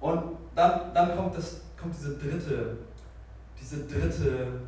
Und 0.00 0.22
dann, 0.54 0.94
dann 0.94 1.16
kommt, 1.16 1.36
das, 1.36 1.62
kommt 1.76 1.94
diese 1.98 2.16
dritte, 2.16 2.76
diese 3.60 3.84
dritte, 3.84 4.60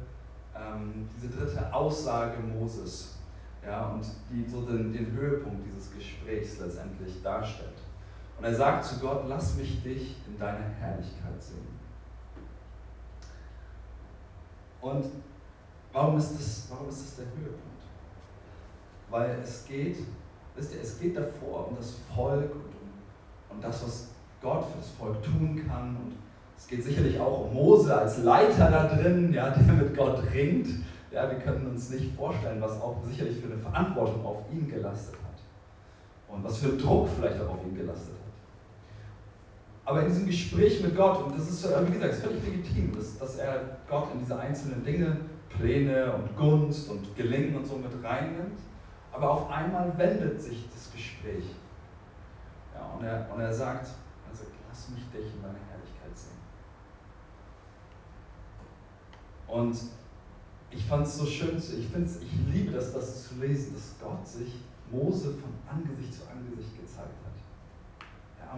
ähm, 0.56 1.08
diese 1.16 1.28
dritte 1.28 1.72
Aussage 1.72 2.40
Moses. 2.40 3.14
Ja, 3.64 3.86
und 3.86 4.04
die 4.28 4.50
so 4.50 4.62
den, 4.62 4.92
den 4.92 5.12
Höhepunkt 5.12 5.64
dieses 5.64 5.94
Gesprächs 5.94 6.58
letztendlich 6.58 7.22
darstellt. 7.22 7.73
Und 8.38 8.44
er 8.44 8.54
sagt 8.54 8.84
zu 8.84 8.98
Gott, 8.98 9.24
lass 9.28 9.56
mich 9.56 9.82
dich 9.82 10.16
in 10.26 10.38
deiner 10.38 10.68
Herrlichkeit 10.80 11.40
sehen. 11.40 11.78
Und 14.80 15.04
Warum 15.94 16.18
ist 16.18 16.34
das, 16.34 16.66
warum 16.70 16.88
ist 16.88 17.04
das 17.04 17.16
der 17.18 17.26
Höhepunkt? 17.26 17.62
Weil 19.10 19.38
es 19.44 19.64
geht, 19.64 19.98
wisst 20.56 20.74
ihr, 20.74 20.82
es 20.82 20.98
geht 20.98 21.16
davor 21.16 21.68
um 21.68 21.76
das 21.76 21.98
Volk 22.12 22.50
und 22.50 22.74
um, 22.74 23.56
um 23.56 23.60
das, 23.62 23.84
was 23.84 24.08
Gott 24.42 24.64
für 24.64 24.78
das 24.78 24.88
Volk 24.90 25.22
tun 25.22 25.64
kann. 25.68 25.90
Und 25.90 26.14
es 26.58 26.66
geht 26.66 26.82
sicherlich 26.82 27.18
auch 27.20 27.46
um 27.46 27.54
Mose 27.54 27.96
als 27.96 28.24
Leiter 28.24 28.72
da 28.72 28.88
drin, 28.88 29.32
ja, 29.32 29.50
der 29.56 29.72
mit 29.72 29.96
Gott 29.96 30.20
ringt. 30.32 30.66
Ja, 31.12 31.30
wir 31.30 31.38
können 31.38 31.68
uns 31.68 31.90
nicht 31.90 32.12
vorstellen, 32.16 32.60
was 32.60 32.72
auch 32.72 33.00
sicherlich 33.04 33.38
für 33.38 33.52
eine 33.52 33.58
Verantwortung 33.58 34.26
auf 34.26 34.38
ihn 34.52 34.68
gelastet 34.68 35.14
hat. 35.14 36.34
Und 36.34 36.42
was 36.42 36.58
für 36.58 36.70
Druck 36.70 37.08
vielleicht 37.08 37.40
auch 37.40 37.50
auf 37.50 37.64
ihn 37.64 37.76
gelastet 37.76 38.14
hat. 38.14 38.23
Aber 39.84 40.02
in 40.02 40.08
diesem 40.08 40.26
Gespräch 40.26 40.82
mit 40.82 40.96
Gott, 40.96 41.24
und 41.24 41.38
das 41.38 41.48
ist, 41.48 41.64
wie 41.64 41.92
gesagt, 41.92 42.14
völlig 42.14 42.42
legitim, 42.44 42.92
dass, 42.96 43.18
dass 43.18 43.36
er 43.36 43.78
Gott 43.88 44.08
in 44.14 44.20
diese 44.20 44.38
einzelnen 44.38 44.82
Dinge 44.82 45.16
Pläne 45.50 46.12
und 46.14 46.36
Gunst 46.36 46.90
und 46.90 47.14
Gelingen 47.16 47.56
und 47.56 47.66
so 47.66 47.76
mit 47.76 47.92
reinnimmt. 48.02 48.58
Aber 49.12 49.30
auf 49.30 49.50
einmal 49.50 49.96
wendet 49.96 50.40
sich 50.40 50.68
das 50.72 50.90
Gespräch. 50.92 51.44
Ja, 52.74 52.86
und, 52.96 53.04
er, 53.04 53.28
und 53.32 53.40
er 53.40 53.52
sagt, 53.52 53.86
sagt, 53.86 54.50
lass 54.68 54.88
mich 54.90 55.04
dich 55.10 55.34
in 55.34 55.42
deine 55.42 55.58
Herrlichkeit 55.70 56.16
sehen. 56.16 56.40
Und 59.46 59.76
ich 60.70 60.84
fand 60.84 61.06
es 61.06 61.16
so 61.16 61.26
schön, 61.26 61.56
ich, 61.56 61.88
find's, 61.88 62.18
ich 62.20 62.32
liebe 62.52 62.72
das, 62.72 62.92
das 62.92 63.28
zu 63.28 63.36
lesen, 63.36 63.74
dass 63.74 63.94
Gott 64.00 64.26
sich 64.26 64.54
Mose 64.90 65.34
von 65.34 65.52
Angesicht 65.70 66.14
zu 66.14 66.22
Angesicht 66.28 66.76
gezeigt 66.76 67.14
hat. 67.24 67.33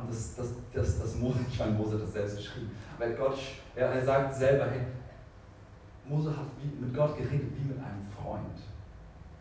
Und 0.01 0.11
das, 0.11 0.35
das, 0.37 0.49
das, 0.73 1.01
das 1.01 1.17
Mose, 1.17 1.39
ich 1.51 1.59
meine, 1.59 1.73
Mose 1.73 1.95
hat 1.95 2.03
das 2.03 2.13
selbst 2.13 2.37
geschrieben, 2.37 2.71
weil 2.99 3.15
Gott, 3.15 3.39
er, 3.75 3.89
er 3.89 4.05
sagt 4.05 4.35
selber, 4.35 4.71
hey, 4.71 4.83
Mose 6.09 6.31
hat 6.31 6.47
mit 6.81 6.95
Gott 6.95 7.17
geredet 7.17 7.51
wie 7.57 7.69
mit 7.69 7.79
einem 7.79 8.03
Freund. 8.03 8.61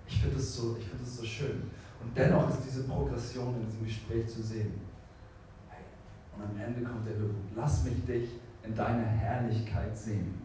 Ich 0.07 0.19
finde 0.19 0.35
das, 0.35 0.55
so, 0.55 0.73
find 0.75 1.01
das 1.01 1.17
so 1.17 1.23
schön. 1.23 1.63
Und 2.01 2.15
dennoch 2.15 2.49
ist 2.49 2.59
diese 2.65 2.83
Progression 2.83 3.55
in 3.55 3.65
diesem 3.65 3.85
Gespräch 3.85 4.27
zu 4.27 4.41
sehen. 4.41 4.73
Hey, 5.69 5.83
und 6.35 6.43
am 6.43 6.59
Ende 6.59 6.87
kommt 6.87 7.07
der 7.07 7.15
Höhepunkt. 7.15 7.55
Lass 7.55 7.83
mich 7.83 8.05
dich 8.05 8.29
in 8.63 8.75
deiner 8.75 9.05
Herrlichkeit 9.05 9.95
sehen. 9.95 10.41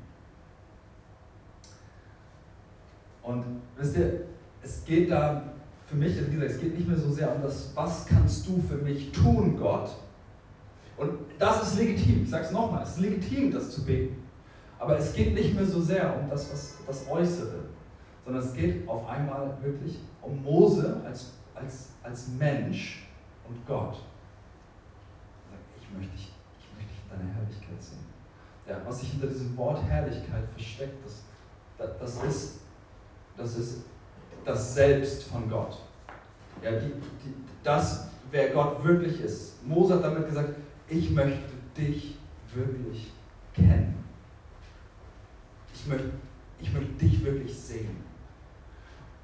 Und 3.23 3.63
wisst 3.77 3.97
ihr, 3.97 4.25
es 4.63 4.85
geht 4.85 5.11
da 5.11 5.43
für 5.91 5.97
mich, 5.97 6.17
wie 6.17 6.35
gesagt, 6.35 6.53
es 6.53 6.61
geht 6.61 6.77
nicht 6.77 6.87
mehr 6.87 6.97
so 6.97 7.11
sehr 7.11 7.35
um 7.35 7.43
das, 7.43 7.73
was 7.75 8.07
kannst 8.07 8.47
du 8.47 8.63
für 8.63 8.77
mich 8.77 9.11
tun, 9.11 9.59
Gott. 9.59 9.91
Und 10.97 11.11
das 11.37 11.65
ist 11.65 11.79
legitim, 11.79 12.23
ich 12.23 12.31
sage 12.31 12.45
es 12.45 12.53
nochmal, 12.53 12.85
es 12.85 12.91
ist 12.91 13.01
legitim, 13.01 13.51
das 13.51 13.71
zu 13.73 13.85
beten. 13.85 14.23
Aber 14.79 14.97
es 14.97 15.13
geht 15.13 15.35
nicht 15.35 15.53
mehr 15.53 15.67
so 15.67 15.81
sehr 15.81 16.17
um 16.17 16.31
das, 16.31 16.53
was, 16.53 16.77
das 16.87 17.09
Äußere, 17.11 17.65
sondern 18.25 18.41
es 18.41 18.55
geht 18.55 18.89
auf 18.89 19.09
einmal 19.09 19.59
wirklich 19.63 19.99
um 20.23 20.41
Mose 20.45 21.01
als, 21.05 21.33
als, 21.57 21.89
als 22.05 22.29
Mensch 22.39 23.09
und 23.49 23.67
Gott. 23.67 23.97
Ich 25.81 25.97
möchte 25.97 26.13
dich, 26.13 26.33
ich 26.61 26.77
möchte 26.77 26.93
dich 26.93 27.03
in 27.03 27.19
deiner 27.19 27.35
Herrlichkeit 27.35 27.83
sehen. 27.83 28.07
Ja, 28.69 28.81
was 28.87 29.01
sich 29.01 29.11
hinter 29.11 29.27
diesem 29.27 29.57
Wort 29.57 29.83
Herrlichkeit 29.83 30.45
versteckt, 30.53 31.05
das, 31.05 31.99
das, 31.99 32.23
ist, 32.23 32.61
das 33.37 33.59
ist 33.59 33.83
das 34.45 34.75
Selbst 34.75 35.25
von 35.25 35.49
Gott. 35.49 35.79
Ja, 36.63 36.73
die, 36.73 36.93
die, 37.25 37.35
das, 37.63 38.09
wer 38.31 38.51
Gott 38.51 38.85
wirklich 38.85 39.21
ist. 39.21 39.67
Mose 39.67 39.95
hat 39.95 40.05
damit 40.05 40.27
gesagt, 40.27 40.51
ich 40.89 41.11
möchte 41.11 41.53
dich 41.77 42.17
wirklich 42.55 43.13
kennen 43.55 44.01
ich 45.81 45.89
möchte, 45.89 46.11
ich 46.61 46.73
möchte 46.73 46.93
dich 46.93 47.25
wirklich 47.25 47.59
sehen. 47.59 47.97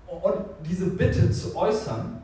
Und 0.07 0.45
diese 0.65 0.91
Bitte 0.91 1.31
zu 1.31 1.57
äußern, 1.57 2.23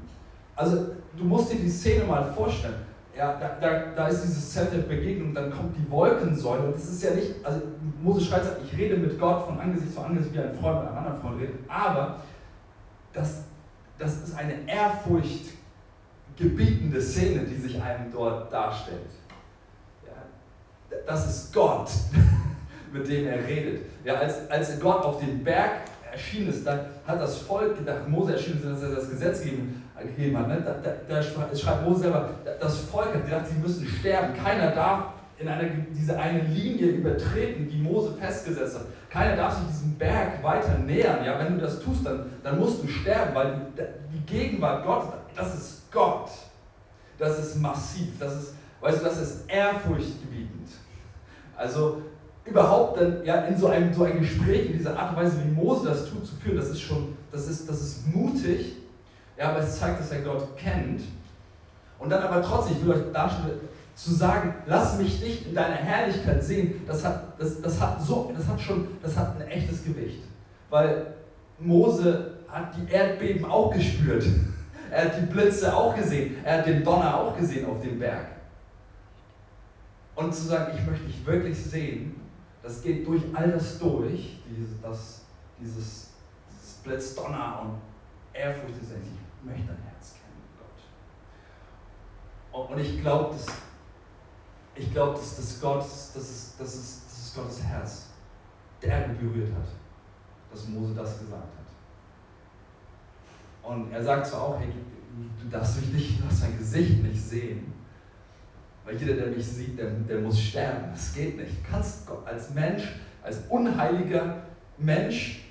also 0.55 0.95
du 1.17 1.25
musst 1.25 1.53
dir 1.53 1.59
die 1.59 1.69
Szene 1.69 2.05
mal 2.05 2.33
vorstellen. 2.33 2.87
Ja, 3.17 3.39
da, 3.39 3.59
da, 3.61 3.93
da 3.95 4.09
ist 4.09 4.23
dieses 4.23 4.53
Zelt 4.53 4.73
der 4.73 4.79
Begegnung, 4.79 5.35
dann 5.35 5.51
kommt 5.51 5.77
die 5.77 5.91
Wolkensäule. 5.91 6.63
Und 6.63 6.75
das 6.75 6.85
ist 6.85 7.03
ja 7.03 7.11
nicht, 7.11 7.35
also 7.45 7.61
Mose 8.01 8.23
schreibt, 8.23 8.47
ich 8.65 8.79
rede 8.79 8.97
mit 8.97 9.19
Gott 9.21 9.47
von 9.47 9.59
Angesicht 9.61 9.93
zu 9.93 10.01
Angesicht, 10.01 10.33
wie 10.35 10.39
ein 10.39 10.55
Freund 10.55 10.81
mit 10.81 10.89
einem 10.89 10.99
anderen 10.99 11.21
Freund 11.21 11.41
redet. 11.41 11.57
Aber 11.69 12.21
das, 13.13 13.43
das 13.99 14.23
ist 14.23 14.35
eine 14.37 14.55
ehrfurchtgebietende 14.67 17.01
Szene, 17.01 17.45
die 17.45 17.57
sich 17.57 17.81
einem 17.81 18.13
dort 18.13 18.53
darstellt. 18.53 18.99
Ja, 20.05 20.13
das 21.07 21.29
ist 21.29 21.53
Gott, 21.53 21.89
mit 22.93 23.09
dem 23.09 23.27
er 23.27 23.47
redet. 23.47 23.87
Ja, 24.05 24.15
als, 24.15 24.51
als 24.51 24.81
Gott 24.81 25.05
auf 25.05 25.21
den 25.21 25.45
Berg 25.45 25.83
erschienen 26.11 26.49
ist, 26.51 26.67
dann 26.67 26.81
hat 27.07 27.21
das 27.21 27.39
Volk 27.39 27.79
gedacht, 27.79 28.09
Mose 28.09 28.33
erschienen 28.33 28.59
ist, 28.59 28.67
dass 28.67 28.83
er 28.83 28.91
das 28.95 29.09
Gesetz 29.11 29.43
gegeben, 29.43 29.85
gegeben 30.01 30.39
hat. 30.39 30.49
Ne? 30.49 30.61
Da, 30.65 30.73
da, 30.83 30.91
da, 31.09 31.23
schreibt 31.23 31.89
Mose 31.89 32.01
selber, 32.03 32.31
das 32.61 32.81
Volk 32.81 33.15
hat 33.15 33.25
gedacht, 33.25 33.47
sie 33.47 33.59
müssen 33.59 33.87
sterben. 33.87 34.35
Keiner 34.35 34.73
darf 34.73 35.13
in 35.39 35.49
eine, 35.49 35.87
diese 35.91 36.19
eine 36.19 36.43
Linie 36.43 36.89
übertreten, 36.89 37.67
die 37.69 37.79
Mose 37.79 38.13
festgesetzt 38.15 38.77
hat. 38.77 38.85
Keiner 39.13 39.37
darf 39.37 39.59
sich 39.59 39.67
diesem 39.67 39.99
Berg 39.99 40.43
weiter 40.43 40.79
nähern. 40.79 41.23
Ja? 41.23 41.39
Wenn 41.39 41.59
du 41.59 41.61
das 41.61 41.81
tust, 41.81 42.07
dann, 42.07 42.31
dann 42.43 42.59
musst 42.59 42.83
du 42.83 42.89
sterben, 42.89 43.35
weil 43.35 43.67
die 44.11 44.25
Gegenwart 44.25 44.87
Gottes, 44.87 45.11
das 45.37 45.55
ist 45.55 45.93
Gott. 45.93 46.31
Das 47.19 47.39
ist 47.39 47.61
massiv. 47.61 48.19
Das 48.19 48.35
ist, 48.35 48.55
weißt 48.81 49.01
du, 49.01 49.05
das 49.05 49.21
ist 49.21 49.51
ehrfurchtgebietend. 49.51 50.69
Also 51.55 52.01
überhaupt 52.47 53.01
dann 53.01 53.23
ja, 53.23 53.43
in 53.43 53.57
so 53.57 53.67
einem, 53.67 53.93
so 53.93 54.05
ein 54.05 54.19
Gespräch, 54.19 54.71
in 54.71 54.79
dieser 54.79 54.99
Art 54.99 55.11
und 55.11 55.17
Weise, 55.23 55.37
wie 55.45 55.51
Mose 55.51 55.91
das 55.91 56.09
tut, 56.09 56.27
zu 56.27 56.35
führen, 56.37 56.57
das 56.57 56.71
ist 56.71 56.81
schon, 56.81 57.15
das 57.31 57.47
ist, 57.49 57.69
das 57.69 57.83
ist 57.83 58.07
mutig, 58.15 58.77
ja, 59.37 59.51
aber 59.51 59.61
es 59.61 59.79
zeigt, 59.79 60.01
dass 60.01 60.11
er 60.11 60.23
Gott 60.23 60.57
kennt. 60.57 61.03
Und 61.99 62.11
dann 62.11 62.23
aber 62.23 62.43
trotzdem, 62.43 62.79
ich 62.79 62.85
will 62.85 62.95
euch 62.95 63.13
darstellen, 63.13 63.61
zu 63.95 64.15
sagen, 64.15 64.55
lass 64.67 64.99
mich 64.99 65.21
dich 65.21 65.47
in 65.47 65.55
deiner 65.55 65.77
Herrlichkeit 65.77 66.43
sehen, 66.43 66.83
das 66.87 67.05
hat, 67.05 67.39
das, 67.39 67.61
das 67.61 67.81
hat, 67.81 68.03
so, 68.03 68.33
das 68.37 68.47
hat 68.47 68.61
schon 68.61 68.89
das 69.03 69.17
hat 69.17 69.41
ein 69.41 69.49
echtes 69.49 69.85
Gewicht. 69.85 70.23
Weil 70.71 71.15
Mose 71.59 72.39
hat 72.49 72.75
die 72.77 72.91
Erdbeben 72.91 73.45
auch 73.45 73.73
gespürt. 73.73 74.25
Er 74.91 75.07
hat 75.07 75.17
die 75.17 75.25
Blitze 75.25 75.75
auch 75.75 75.97
gesehen. 75.97 76.37
Er 76.45 76.59
hat 76.59 76.67
den 76.67 76.85
Donner 76.85 77.17
auch 77.17 77.35
gesehen 77.35 77.65
auf 77.65 77.81
dem 77.81 77.99
Berg. 77.99 78.27
Und 80.15 80.35
zu 80.35 80.43
sagen, 80.43 80.73
ich 80.77 80.85
möchte 80.85 81.07
dich 81.07 81.25
wirklich 81.25 81.57
sehen, 81.57 82.21
das 82.63 82.83
geht 82.83 83.07
durch 83.07 83.23
all 83.33 83.53
das 83.53 83.79
durch, 83.79 84.39
dieses, 84.47 84.79
das, 84.83 85.23
dieses, 85.59 86.11
dieses 86.51 86.75
Blitzdonner 86.85 87.63
und 87.63 87.81
Ehrfurcht, 88.39 88.75
das 88.83 88.91
ich 88.91 89.47
möchte 89.47 89.67
dein 89.67 89.83
Herz 89.83 90.13
kennen, 90.13 90.43
Gott. 92.53 92.69
Und 92.71 92.79
ich 92.79 93.01
glaube, 93.01 93.33
dass, 93.33 93.47
ich 94.75 94.93
glaube, 94.93 95.19
dass, 95.19 95.37
dass, 95.37 95.61
Gott, 95.61 95.81
das, 95.81 96.15
ist, 96.15 96.55
das, 96.59 96.75
ist, 96.75 97.03
das 97.07 97.19
ist 97.19 97.37
Gottes 97.37 97.63
Herz, 97.63 98.07
der 98.83 99.09
berührt 99.09 99.53
hat, 99.53 99.69
dass 100.51 100.69
Mose 100.69 100.95
das 100.95 101.19
gesagt 101.19 101.33
hat. 101.33 101.63
Und 103.63 103.93
er 103.93 104.03
sagt 104.03 104.27
zwar 104.27 104.43
auch, 104.43 104.59
hey, 104.59 104.73
du 105.41 105.49
darfst 105.49 105.81
mich 105.81 105.93
nicht, 105.93 106.19
du 106.19 106.25
darfst 106.25 106.59
Gesicht 106.59 107.03
nicht 107.03 107.21
sehen, 107.21 107.73
weil 108.85 108.97
jeder, 108.97 109.15
der 109.15 109.27
mich 109.29 109.47
sieht, 109.47 109.79
der, 109.79 109.91
der 109.91 110.21
muss 110.21 110.41
sterben. 110.41 110.91
Das 110.93 111.15
geht 111.15 111.37
nicht. 111.37 111.59
Du 111.59 111.71
kannst 111.71 112.09
als 112.25 112.51
Mensch, 112.51 112.83
als 113.23 113.39
unheiliger 113.49 114.43
Mensch, 114.79 115.45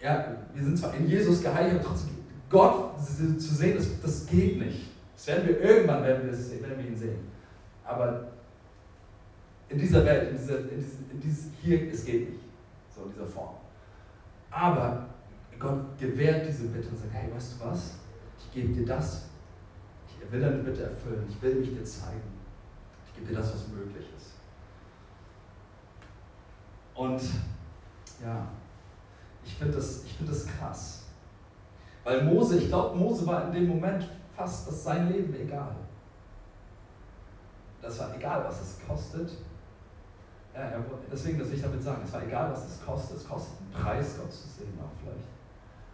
ja, 0.00 0.36
wir 0.54 0.62
sind 0.62 0.78
zwar 0.78 0.94
in 0.94 1.08
Jesus 1.08 1.42
geheiligt, 1.42 1.76
aber 1.76 1.84
trotzdem 1.84 2.10
Gott 2.48 3.00
zu 3.04 3.54
sehen, 3.54 3.76
das, 3.76 4.00
das 4.00 4.26
geht 4.26 4.58
nicht. 4.58 4.86
Das 5.16 5.26
werden 5.26 5.48
wir 5.48 5.60
irgendwann 5.60 6.04
werden 6.04 6.24
wir, 6.24 6.30
das, 6.30 6.50
werden 6.50 6.78
wir 6.78 6.86
ihn 6.86 6.96
sehen. 6.96 7.18
Aber 7.84 8.28
in 9.68 9.78
dieser 9.78 10.04
Welt, 10.04 10.30
in 10.30 10.36
dieser, 10.36 10.58
in 10.60 10.80
dieser, 10.80 11.12
in 11.12 11.20
dieser, 11.20 11.50
hier, 11.62 11.92
es 11.92 12.04
geht 12.04 12.30
nicht. 12.30 12.42
So 12.94 13.04
in 13.04 13.12
dieser 13.12 13.26
Form. 13.26 13.56
Aber 14.50 15.06
Gott 15.58 15.98
gewährt 15.98 16.46
diese 16.46 16.68
Bitte 16.68 16.88
und 16.88 16.98
sagt, 16.98 17.12
hey, 17.12 17.32
weißt 17.34 17.54
du 17.54 17.66
was? 17.66 17.94
Ich 18.38 18.52
gebe 18.52 18.72
dir 18.72 18.86
das. 18.86 19.26
Ich 20.08 20.32
will 20.32 20.40
deine 20.40 20.62
Bitte 20.62 20.84
erfüllen. 20.84 21.26
Ich 21.28 21.40
will 21.42 21.56
mich 21.56 21.70
dir 21.70 21.84
zeigen. 21.84 22.36
Gib 23.14 23.28
dir 23.28 23.34
das, 23.34 23.54
was 23.54 23.68
möglich 23.68 24.06
ist. 24.16 24.34
Und 26.94 27.20
ja, 28.22 28.48
ich 29.44 29.54
finde 29.54 29.74
das, 29.74 30.02
find 30.02 30.28
das 30.28 30.46
krass. 30.46 31.04
Weil 32.04 32.24
Mose, 32.24 32.58
ich 32.58 32.68
glaube, 32.68 32.96
Mose 32.96 33.26
war 33.26 33.46
in 33.46 33.52
dem 33.52 33.68
Moment 33.68 34.08
fast 34.34 34.68
das 34.68 34.84
sein 34.84 35.12
Leben 35.12 35.34
egal. 35.34 35.74
Das 37.80 37.98
war 37.98 38.14
egal, 38.16 38.44
was 38.44 38.60
es 38.60 38.86
kostet. 38.86 39.30
Ja, 40.56 40.72
deswegen, 41.12 41.38
das 41.38 41.48
will 41.48 41.56
ich 41.56 41.62
damit 41.62 41.82
sagen, 41.82 42.00
es 42.02 42.12
war 42.14 42.24
egal, 42.24 42.50
was 42.50 42.66
es 42.66 42.84
kostet. 42.84 43.18
Es 43.18 43.28
kostet 43.28 43.60
einen 43.60 43.70
Preis, 43.70 44.16
Gott 44.18 44.32
zu 44.32 44.48
sehen 44.48 44.78
auch 44.80 44.90
vielleicht. 44.98 45.28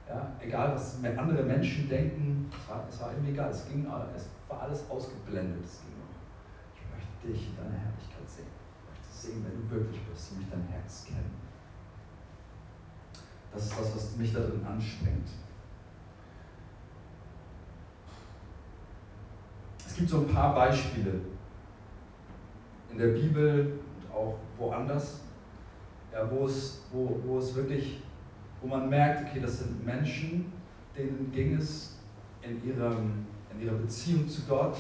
Ja, 0.09 0.33
egal, 0.40 0.75
was 0.75 1.03
andere 1.03 1.42
Menschen 1.42 1.88
denken, 1.88 2.48
es 2.48 2.68
war, 2.68 2.87
es 2.88 3.01
war 3.01 3.12
ihm 3.12 3.27
egal. 3.33 3.51
Es, 3.51 3.66
ging, 3.68 3.87
es 4.14 4.29
war 4.48 4.62
alles 4.62 4.88
ausgeblendet. 4.88 5.64
Es 5.64 5.81
ging 5.81 5.92
dich 7.22 7.48
in 7.48 7.57
deiner 7.57 7.79
Herrlichkeit 7.79 8.29
sehen. 8.29 8.46
Ich 8.51 8.88
möchte 8.88 9.12
sehen, 9.12 9.44
wer 9.44 9.53
du 9.53 9.85
wirklich 9.85 10.03
bist 10.07 10.33
und 10.33 10.38
mich 10.38 10.48
dein 10.51 10.66
Herz 10.68 11.05
kennen. 11.07 11.35
Das 13.53 13.64
ist 13.64 13.79
das, 13.79 13.94
was 13.94 14.16
mich 14.16 14.33
darin 14.33 14.64
anstrengt. 14.64 15.29
Es 19.87 19.94
gibt 19.94 20.09
so 20.09 20.20
ein 20.20 20.29
paar 20.29 20.55
Beispiele 20.55 21.20
in 22.90 22.98
der 22.98 23.09
Bibel 23.09 23.79
auch 24.14 24.37
woanders, 24.59 25.20
ja, 26.12 26.31
wo, 26.31 26.46
es, 26.46 26.83
wo, 26.92 27.20
wo 27.25 27.38
es 27.38 27.55
wirklich, 27.55 28.03
wo 28.61 28.68
man 28.68 28.88
merkt, 28.88 29.29
okay, 29.29 29.40
das 29.40 29.59
sind 29.59 29.85
Menschen, 29.85 30.53
denen 30.96 31.31
ging 31.33 31.57
es 31.57 31.96
in, 32.42 32.62
ihrem, 32.64 33.27
in 33.53 33.62
ihrer 33.62 33.77
Beziehung 33.77 34.29
zu 34.29 34.42
Gott 34.42 34.77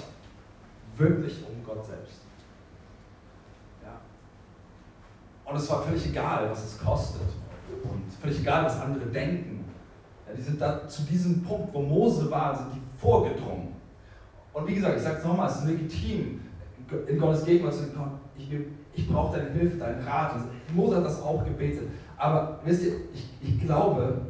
wirklich 0.96 1.42
um 1.48 1.64
Gott 1.64 1.86
selbst. 1.86 2.22
Und 5.52 5.58
es 5.58 5.70
war 5.70 5.82
völlig 5.82 6.06
egal, 6.06 6.48
was 6.50 6.64
es 6.64 6.78
kostet. 6.78 7.28
Und 7.82 8.10
völlig 8.20 8.40
egal, 8.40 8.64
was 8.64 8.80
andere 8.80 9.06
denken. 9.06 9.64
Ja, 10.26 10.34
die 10.34 10.42
sind 10.42 10.60
da 10.60 10.88
zu 10.88 11.02
diesem 11.02 11.42
Punkt, 11.42 11.74
wo 11.74 11.82
Mose 11.82 12.30
war, 12.30 12.56
sind 12.56 12.74
die 12.74 12.80
vorgedrungen. 12.98 13.68
Und 14.54 14.66
wie 14.66 14.74
gesagt, 14.74 14.96
ich 14.96 15.02
sage 15.02 15.18
es 15.18 15.24
nochmal, 15.24 15.50
es 15.50 15.56
ist 15.56 15.66
legitim, 15.66 16.40
in 17.06 17.18
Gottes 17.18 17.44
Gegenwart 17.44 17.74
zu 17.74 17.80
sagen, 17.80 18.20
ich, 18.36 18.50
ich 18.94 19.08
brauche 19.08 19.38
deine 19.38 19.50
Hilfe, 19.50 19.78
deinen 19.78 20.06
Rat. 20.06 20.36
Mose 20.74 20.96
hat 20.96 21.04
das 21.04 21.22
auch 21.22 21.44
gebetet. 21.44 21.88
Aber 22.16 22.60
wisst 22.64 22.84
ihr, 22.84 22.94
ich, 23.12 23.28
ich 23.40 23.60
glaube, 23.60 24.20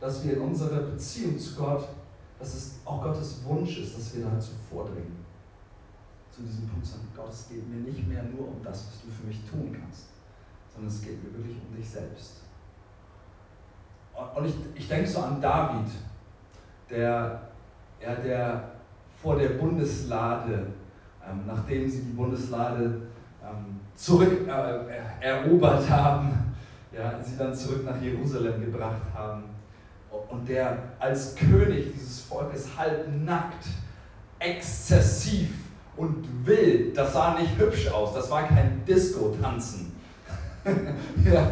dass 0.00 0.24
wir 0.24 0.34
in 0.34 0.42
unserer 0.42 0.80
Beziehung 0.80 1.38
zu 1.38 1.56
Gott, 1.56 1.88
dass 2.38 2.54
es 2.54 2.80
auch 2.84 3.02
Gottes 3.02 3.44
Wunsch 3.44 3.78
ist, 3.78 3.96
dass 3.96 4.16
wir 4.16 4.24
dazu 4.24 4.52
vordringen. 4.70 5.24
Zu 6.30 6.42
diesem 6.42 6.68
Punkt 6.68 6.86
sagen, 6.86 7.08
Gott, 7.16 7.30
es 7.30 7.48
geht 7.48 7.68
mir 7.68 7.80
nicht 7.80 8.06
mehr 8.08 8.22
nur 8.22 8.48
um 8.48 8.62
das, 8.62 8.86
was 8.86 9.02
du 9.02 9.10
für 9.10 9.26
mich 9.26 9.40
tun 9.50 9.76
kannst 9.78 10.14
sondern 10.74 10.92
es 10.92 11.02
geht 11.02 11.22
mir 11.22 11.36
wirklich 11.38 11.56
um 11.68 11.76
dich 11.76 11.88
selbst. 11.88 12.40
Und 14.34 14.44
ich, 14.44 14.54
ich 14.74 14.88
denke 14.88 15.08
so 15.08 15.20
an 15.20 15.40
David, 15.40 15.90
der, 16.90 17.48
ja, 18.00 18.14
der 18.16 18.72
vor 19.22 19.36
der 19.36 19.50
Bundeslade, 19.50 20.66
ähm, 21.26 21.40
nachdem 21.46 21.88
sie 21.88 22.02
die 22.02 22.12
Bundeslade 22.12 23.02
ähm, 23.44 23.80
zurück 23.94 24.46
äh, 24.46 25.90
haben, 25.90 26.54
ja, 26.92 27.22
sie 27.22 27.36
dann 27.36 27.54
zurück 27.54 27.84
nach 27.84 28.00
Jerusalem 28.00 28.60
gebracht 28.60 29.02
haben 29.14 29.44
und 30.30 30.48
der 30.48 30.78
als 30.98 31.34
König 31.34 31.92
dieses 31.92 32.20
Volkes 32.20 32.68
halbnackt, 32.76 33.66
exzessiv 34.38 35.50
und 35.96 36.26
wild, 36.44 36.96
das 36.96 37.12
sah 37.12 37.38
nicht 37.38 37.56
hübsch 37.58 37.88
aus, 37.88 38.14
das 38.14 38.30
war 38.30 38.46
kein 38.48 38.84
Disco-Tanzen, 38.86 39.92
ja, 41.24 41.50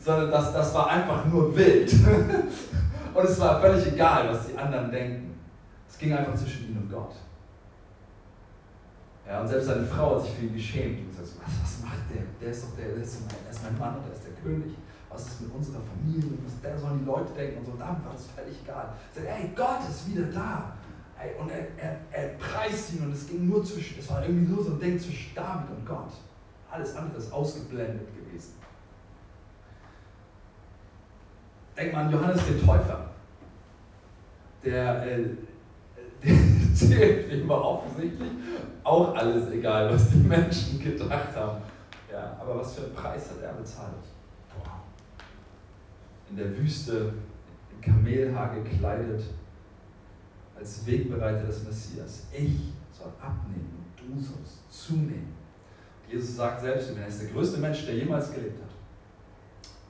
sondern 0.00 0.30
das, 0.30 0.52
das 0.52 0.74
war 0.74 0.88
einfach 0.90 1.26
nur 1.26 1.54
wild. 1.56 1.92
und 3.14 3.24
es 3.24 3.40
war 3.40 3.60
völlig 3.60 3.92
egal, 3.92 4.28
was 4.30 4.46
die 4.46 4.56
anderen 4.56 4.90
denken. 4.90 5.34
Es 5.88 5.98
ging 5.98 6.14
einfach 6.14 6.34
zwischen 6.34 6.68
ihm 6.68 6.78
und 6.78 6.90
Gott. 6.90 7.14
Ja, 9.28 9.42
und 9.42 9.48
selbst 9.48 9.66
seine 9.66 9.84
Frau 9.84 10.16
hat 10.16 10.22
sich 10.22 10.34
für 10.34 10.46
ihn 10.46 10.54
geschämt 10.54 11.00
und 11.00 11.10
gesagt, 11.10 11.28
was, 11.44 11.52
was 11.62 11.82
macht 11.84 12.08
der? 12.08 12.22
Der 12.40 12.50
ist 12.50 12.64
doch 12.64 12.76
der, 12.76 12.88
der 12.88 13.02
ist, 13.02 13.20
mein, 13.20 13.36
der 13.44 13.50
ist 13.50 13.62
mein 13.62 13.78
Mann, 13.78 13.96
der 14.02 14.14
ist 14.14 14.24
der 14.24 14.32
König. 14.42 14.74
Was 15.10 15.26
ist 15.26 15.40
mit 15.42 15.54
unserer 15.54 15.80
Familie? 15.80 16.38
Was 16.44 16.60
der 16.62 16.78
sollen 16.78 17.00
die 17.00 17.04
Leute 17.04 17.32
denken? 17.34 17.58
Und 17.58 17.66
so, 17.66 17.72
David 17.72 18.04
war 18.04 18.12
das 18.12 18.26
völlig 18.26 18.56
egal. 18.64 18.88
Er 19.14 19.22
sagt, 19.22 19.38
ey, 19.38 19.50
Gott 19.54 19.88
ist 19.88 20.08
wieder 20.08 20.26
da. 20.32 20.72
Ey, 21.20 21.38
und 21.38 21.50
er, 21.50 21.66
er, 21.76 21.98
er 22.10 22.28
preist 22.38 22.94
ihn 22.94 23.04
und 23.04 23.12
es 23.12 23.28
ging 23.28 23.48
nur 23.48 23.62
zwischen, 23.64 23.98
es 23.98 24.08
war 24.08 24.22
irgendwie 24.24 24.50
nur 24.50 24.64
so 24.64 24.72
ein 24.72 24.80
Ding 24.80 24.98
zwischen 24.98 25.34
David 25.34 25.70
und 25.76 25.84
Gott. 25.84 26.12
Alles 26.70 26.96
andere 26.96 27.18
ist 27.18 27.32
ausgeblendet 27.32 28.08
gewesen. 28.14 28.54
Denk 31.76 31.92
mal 31.92 32.06
an 32.06 32.12
Johannes 32.12 32.46
den 32.46 32.64
Täufer. 32.64 33.10
Der, 34.64 35.06
äh, 35.06 35.24
dem 36.80 37.48
war 37.48 37.62
offensichtlich 37.64 38.30
auch 38.84 39.14
alles 39.14 39.50
egal, 39.50 39.92
was 39.92 40.10
die 40.10 40.18
Menschen 40.18 40.80
gedacht 40.80 41.34
haben. 41.34 41.62
Ja, 42.10 42.36
aber 42.40 42.58
was 42.58 42.74
für 42.74 42.84
einen 42.84 42.94
Preis 42.94 43.30
hat 43.30 43.42
er 43.42 43.52
bezahlt? 43.52 43.92
Boah. 44.54 44.80
In 46.30 46.36
der 46.36 46.56
Wüste, 46.56 47.12
in 47.74 47.80
Kamelhaar 47.80 48.54
gekleidet, 48.54 49.22
als 50.58 50.86
Wegbereiter 50.86 51.46
des 51.46 51.64
Messias. 51.64 52.26
Ich 52.32 52.72
soll 52.92 53.12
abnehmen 53.20 53.84
und 54.00 54.16
du 54.16 54.20
sollst 54.20 54.70
zunehmen. 54.70 55.34
Jesus 56.10 56.36
sagt 56.36 56.60
selbst 56.62 56.90
er 56.96 57.06
ist 57.06 57.22
der 57.22 57.28
größte 57.30 57.60
Mensch, 57.60 57.84
der 57.86 57.96
jemals 57.96 58.32
gelebt 58.32 58.60
hat. 58.62 58.70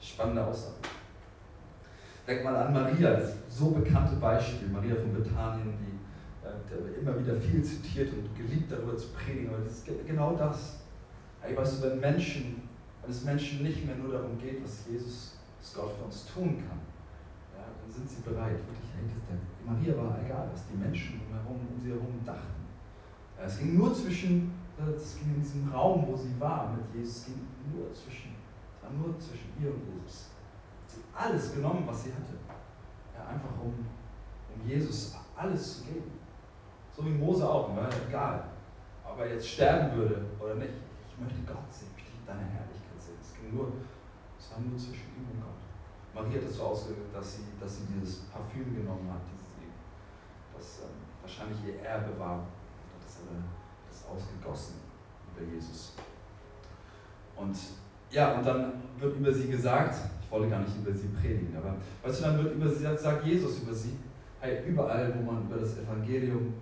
Spannende 0.01 0.45
Aussage. 0.45 0.75
Denk 2.27 2.45
mal 2.45 2.57
an 2.57 2.75
Maria, 2.75 3.13
das 3.13 3.35
so 3.49 3.71
bekannte 3.71 4.17
Beispiel, 4.17 4.69
Maria 4.69 4.97
von 4.97 5.15
Bethanien, 5.15 5.73
die 5.81 5.98
immer 7.01 7.19
wieder 7.19 7.37
viel 7.37 7.63
zitiert 7.63 8.13
und 8.13 8.37
geliebt 8.37 8.71
darüber 8.71 8.97
zu 8.97 9.09
predigen, 9.09 9.49
aber 9.49 9.65
das 9.65 9.79
ist 9.79 10.07
genau 10.07 10.35
das. 10.37 10.81
Hey, 11.41 11.57
weißt 11.57 11.83
du, 11.83 11.91
wenn 11.91 12.01
Menschen, 12.01 12.69
wenn 13.03 13.11
es 13.11 13.25
Menschen 13.25 13.63
nicht 13.63 13.87
mehr 13.87 13.97
nur 13.97 14.13
darum 14.13 14.39
geht, 14.39 14.63
was 14.63 14.87
Jesus, 14.89 15.39
was 15.61 15.75
Gott 15.75 15.93
für 15.97 16.05
uns 16.05 16.27
tun 16.27 16.63
kann, 16.67 16.79
ja, 17.55 17.65
dann 17.81 17.91
sind 17.91 18.09
sie 18.09 18.23
bereit, 18.23 18.59
wirklich, 18.67 18.91
hey, 18.95 19.05
das, 19.07 19.39
Maria 19.65 19.97
war 19.97 20.19
egal, 20.25 20.49
was 20.53 20.67
die 20.67 20.77
Menschen 20.77 21.21
drumherum, 21.21 21.61
um 21.73 21.81
sie 21.81 21.91
herum 21.91 22.21
dachten. 22.25 22.65
Ja, 23.39 23.45
es 23.45 23.59
ging 23.59 23.77
nur 23.77 23.95
zwischen, 23.95 24.53
es 24.97 25.17
ging 25.19 25.35
in 25.35 25.43
diesem 25.43 25.71
Raum, 25.71 26.07
wo 26.09 26.17
sie 26.17 26.35
war 26.39 26.75
mit 26.75 26.95
Jesus, 26.95 27.19
es 27.19 27.25
ging 27.27 27.47
nur 27.73 27.93
zwischen, 27.93 28.35
es 28.77 28.83
war 28.83 28.91
nur 28.91 29.19
zwischen 29.19 29.53
ihr 29.61 29.71
und 29.71 29.83
Jesus. 29.95 30.31
Sie 30.87 31.01
hat 31.13 31.29
alles 31.29 31.55
genommen, 31.55 31.85
was 31.87 32.05
sie 32.05 32.11
hatte. 32.11 32.35
Ja, 33.15 33.29
einfach 33.29 33.51
um, 33.63 33.75
um 33.75 34.69
Jesus 34.69 35.15
alles 35.37 35.79
zu 35.79 35.85
geben. 35.85 36.19
So 36.99 37.05
wie 37.07 37.11
Mose 37.11 37.49
auch, 37.49 37.77
war 37.77 37.89
egal, 38.09 38.43
ob 39.05 39.21
er 39.21 39.33
jetzt 39.33 39.49
sterben 39.49 39.97
würde 39.97 40.21
oder 40.41 40.57
nicht. 40.57 40.83
Ich 41.07 41.15
möchte 41.23 41.39
Gott 41.47 41.71
sehen, 41.71 41.95
ich 41.97 42.03
möchte 42.03 42.27
deine 42.27 42.43
Herrlichkeit 42.43 42.99
sehen. 42.99 43.15
Es 43.23 43.39
ging 43.39 43.55
nur, 43.55 43.71
es 44.35 44.51
war 44.51 44.59
nur 44.59 44.77
zwischen 44.77 45.15
ihm 45.15 45.31
und 45.31 45.39
Gott. 45.39 45.63
Maria 46.13 46.43
hat 46.43 46.51
es 46.51 46.57
so 46.57 46.65
ausgedrückt, 46.65 47.15
dass 47.15 47.37
sie, 47.37 47.55
dass 47.61 47.79
sie 47.79 47.85
dieses 47.87 48.27
Parfüm 48.35 48.75
genommen 48.75 49.07
hat, 49.15 49.23
dieses, 49.31 49.63
das 50.59 50.91
ähm, 50.91 50.99
wahrscheinlich 51.23 51.59
ihr 51.71 51.87
Erbe 51.87 52.19
war. 52.19 52.43
Das 52.99 53.23
hat 53.23 53.47
das 53.87 54.03
ausgegossen 54.11 54.83
über 55.31 55.47
Jesus. 55.55 55.95
Und 57.37 57.57
ja, 58.11 58.35
und 58.35 58.45
dann 58.45 58.73
wird 58.99 59.15
über 59.15 59.33
sie 59.33 59.47
gesagt, 59.47 59.95
ich 60.21 60.29
wollte 60.33 60.51
gar 60.51 60.67
nicht 60.67 60.77
über 60.77 60.93
sie 60.93 61.15
predigen, 61.15 61.57
aber 61.57 61.77
weißt 62.03 62.19
du, 62.19 62.25
dann 62.25 62.43
wird 62.43 62.57
über 62.57 62.69
sie, 62.69 62.83
sagt 62.97 63.25
Jesus 63.25 63.63
über 63.63 63.73
sie, 63.73 63.97
hey, 64.41 64.67
überall, 64.67 65.15
wo 65.15 65.31
man 65.31 65.45
über 65.45 65.59
das 65.59 65.79
Evangelium 65.79 66.55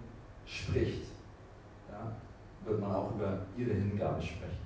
spricht, 0.46 1.06
ja, 1.90 2.12
wird 2.64 2.80
man 2.80 2.92
auch 2.92 3.14
über 3.14 3.40
ihre 3.56 3.74
Hingabe 3.74 4.22
sprechen. 4.22 4.64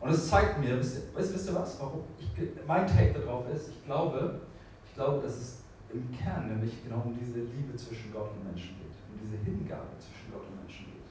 Und 0.00 0.10
es 0.10 0.28
zeigt 0.28 0.58
mir, 0.58 0.78
wisst 0.78 0.96
ihr, 0.96 1.02
wisst 1.14 1.48
ihr 1.48 1.54
was, 1.54 1.80
warum? 1.80 2.02
Ich, 2.18 2.28
mein 2.66 2.86
Take 2.86 3.18
darauf 3.20 3.48
ist, 3.48 3.68
ich 3.68 3.84
glaube, 3.84 4.40
ich 4.84 4.94
glaube, 4.94 5.22
dass 5.22 5.36
es 5.36 5.58
im 5.92 6.10
Kern 6.10 6.48
nämlich 6.48 6.82
genau 6.82 7.02
um 7.04 7.16
diese 7.18 7.38
Liebe 7.38 7.76
zwischen 7.76 8.12
Gott 8.12 8.30
und 8.32 8.44
Menschen 8.44 8.76
geht, 8.78 8.96
um 9.08 9.18
diese 9.22 9.36
Hingabe 9.44 9.94
zwischen 9.98 10.32
Gott 10.32 10.42
und 10.48 10.58
Menschen 10.58 10.86
geht. 10.86 11.06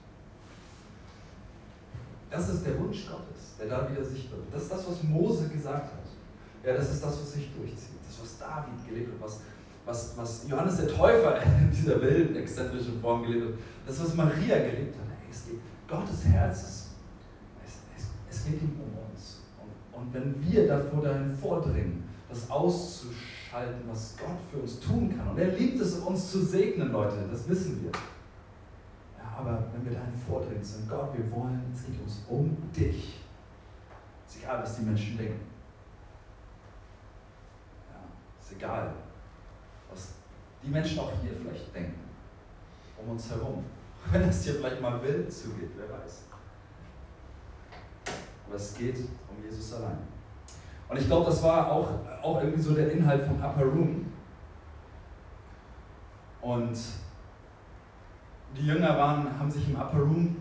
Das 2.29 2.49
ist 2.49 2.65
der 2.65 2.79
Wunsch 2.79 3.07
Gottes, 3.07 3.55
der 3.59 3.67
da 3.67 3.89
wieder 3.89 4.03
sichtbar 4.03 4.39
wird. 4.39 4.53
Das 4.53 4.63
ist 4.63 4.71
das, 4.71 4.87
was 4.87 5.03
Mose 5.03 5.47
gesagt 5.49 5.93
hat. 5.93 6.07
Ja, 6.63 6.73
das 6.73 6.91
ist 6.91 7.03
das, 7.03 7.19
was 7.19 7.33
sich 7.33 7.53
durchzieht. 7.55 7.99
Das, 8.05 8.21
was 8.21 8.37
David 8.37 8.87
gelebt 8.87 9.13
hat, 9.13 9.21
was, 9.21 9.41
was, 9.85 10.17
was 10.17 10.47
Johannes 10.47 10.77
der 10.77 10.87
Täufer 10.87 11.41
in 11.59 11.71
dieser 11.71 12.01
wilden, 12.01 12.35
exzentrischen 12.35 12.99
Form 13.01 13.23
gelebt 13.23 13.53
hat. 13.53 13.59
Das, 13.87 14.03
was 14.03 14.15
Maria 14.15 14.57
gelebt 14.59 14.95
hat. 14.95 15.05
Es 15.29 15.45
geht 15.45 15.59
Gottes 15.87 16.25
Herz, 16.25 16.63
es, 16.63 16.89
es, 17.97 18.05
es 18.29 18.45
geht 18.45 18.61
ihm 18.61 18.79
um 18.79 19.09
uns. 19.09 19.41
Und, 19.59 20.01
und 20.01 20.13
wenn 20.13 20.35
wir 20.41 20.67
davor 20.67 21.01
dahin 21.01 21.35
vordringen, 21.37 22.03
das 22.29 22.49
auszuschalten, 22.49 23.81
was 23.89 24.15
Gott 24.17 24.37
für 24.51 24.59
uns 24.59 24.79
tun 24.79 25.15
kann. 25.15 25.29
Und 25.29 25.37
er 25.37 25.51
liebt 25.51 25.79
es, 25.81 25.95
uns 25.95 26.31
zu 26.31 26.43
segnen, 26.43 26.91
Leute, 26.91 27.27
das 27.29 27.47
wissen 27.47 27.83
wir. 27.83 27.91
Ja, 29.17 29.37
aber 29.39 29.63
wenn 29.73 29.85
wir 29.85 29.93
dahin 29.97 30.13
vordringen, 30.27 30.63
sagen, 30.63 30.87
Gott, 30.89 31.09
wir 31.17 31.29
wollen, 31.31 31.61
es 31.73 31.85
geht 31.85 32.01
uns 32.01 32.23
um 32.29 32.55
dich. 32.75 33.19
Es 34.27 34.35
ist 34.35 34.43
egal, 34.43 34.63
was 34.63 34.77
die 34.77 34.83
Menschen 34.83 35.17
denken. 35.17 35.41
Ja, 37.89 37.99
ist 38.41 38.53
egal, 38.53 38.93
was 39.91 40.13
die 40.63 40.69
Menschen 40.69 40.99
auch 40.99 41.11
hier 41.21 41.33
vielleicht 41.33 41.73
denken, 41.73 41.99
um 42.97 43.11
uns 43.11 43.29
herum. 43.29 43.63
Wenn 44.11 44.23
es 44.23 44.43
hier 44.43 44.55
vielleicht 44.55 44.81
mal 44.81 45.01
wild 45.03 45.31
zugeht, 45.31 45.71
wer 45.75 45.97
weiß. 45.97 46.25
Aber 48.47 48.55
es 48.55 48.73
geht 48.75 48.97
um 48.97 49.43
Jesus 49.43 49.73
allein. 49.73 49.99
Und 50.89 50.97
ich 50.97 51.05
glaube, 51.05 51.27
das 51.27 51.41
war 51.43 51.71
auch, 51.71 51.89
auch 52.21 52.41
irgendwie 52.41 52.61
so 52.61 52.73
der 52.73 52.91
Inhalt 52.91 53.25
von 53.25 53.41
Upper 53.41 53.63
Room. 53.63 54.11
Und 56.41 56.77
die 58.57 58.65
Jünger 58.65 58.97
waren, 58.97 59.39
haben 59.39 59.49
sich 59.49 59.69
im 59.69 59.75
Upper 59.75 59.99
Room 59.99 60.35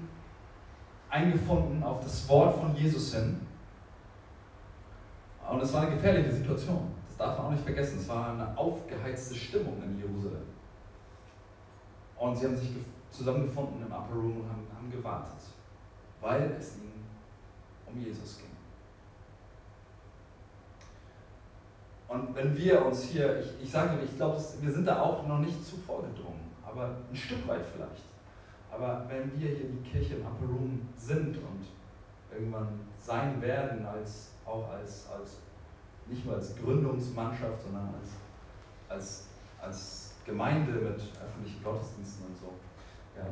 eingefunden 1.09 1.83
auf 1.83 2.01
das 2.01 2.29
Wort 2.29 2.59
von 2.59 2.75
Jesus 2.75 3.15
hin. 3.15 3.41
Und 5.49 5.61
es 5.61 5.73
war 5.73 5.83
eine 5.83 5.93
gefährliche 5.93 6.33
Situation 6.33 7.00
darf 7.21 7.37
man 7.37 7.47
auch 7.47 7.51
nicht 7.51 7.65
vergessen, 7.65 7.99
es 7.99 8.09
war 8.09 8.33
eine 8.33 8.57
aufgeheizte 8.57 9.35
Stimmung 9.35 9.83
in 9.83 9.99
Jerusalem. 9.99 10.47
Und 12.17 12.37
sie 12.37 12.47
haben 12.47 12.57
sich 12.57 12.71
zusammengefunden 13.11 13.83
im 13.83 13.93
Upper 13.93 14.15
Room 14.15 14.41
und 14.41 14.49
haben, 14.49 14.67
haben 14.75 14.91
gewartet, 14.91 15.41
weil 16.21 16.57
es 16.59 16.77
ihnen 16.77 17.05
um 17.87 18.01
Jesus 18.01 18.39
ging. 18.39 18.47
Und 22.09 22.35
wenn 22.35 22.57
wir 22.57 22.87
uns 22.87 23.05
hier, 23.05 23.41
ich, 23.41 23.65
ich 23.65 23.71
sage, 23.71 23.99
ich 24.03 24.17
glaube, 24.17 24.43
wir 24.61 24.73
sind 24.73 24.87
da 24.87 25.03
auch 25.03 25.27
noch 25.27 25.39
nicht 25.39 25.65
zu 25.65 25.77
vorgedrungen, 25.77 26.51
aber 26.67 26.97
ein 27.11 27.17
Stück 27.17 27.47
weit 27.47 27.65
vielleicht. 27.73 28.05
Aber 28.71 29.05
wenn 29.09 29.39
wir 29.39 29.49
hier 29.49 29.69
die 29.69 29.89
Kirche 29.89 30.17
im 30.17 30.27
Upper 30.27 30.47
Room 30.47 30.89
sind 30.97 31.37
und 31.37 31.67
irgendwann 32.33 32.81
sein 32.99 33.41
werden, 33.43 33.85
als, 33.85 34.33
auch 34.45 34.71
als, 34.71 35.09
als 35.11 35.37
nicht 36.11 36.27
nur 36.27 36.35
als 36.35 36.57
Gründungsmannschaft, 36.57 37.63
sondern 37.63 37.95
als, 37.95 38.11
als, 38.89 39.27
als 39.61 40.13
Gemeinde 40.27 40.73
mit 40.73 41.01
öffentlichen 41.23 41.63
Gottesdiensten 41.63 42.27
und 42.27 42.37
so. 42.37 42.53
Ja, 43.17 43.27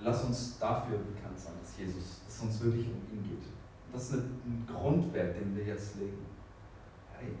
lass 0.00 0.24
uns 0.24 0.58
dafür 0.58 0.98
bekannt 0.98 1.38
sein, 1.38 1.54
dass 1.60 1.76
Jesus, 1.76 2.20
dass 2.24 2.36
es 2.36 2.42
uns 2.42 2.60
wirklich 2.62 2.86
um 2.86 3.02
ihn 3.12 3.22
geht. 3.28 3.46
Das 3.92 4.04
ist 4.04 4.14
ein 4.14 4.66
Grundwert, 4.66 5.36
den 5.36 5.54
wir 5.54 5.64
jetzt 5.64 5.96
legen. 5.96 6.24
Hey, 7.18 7.32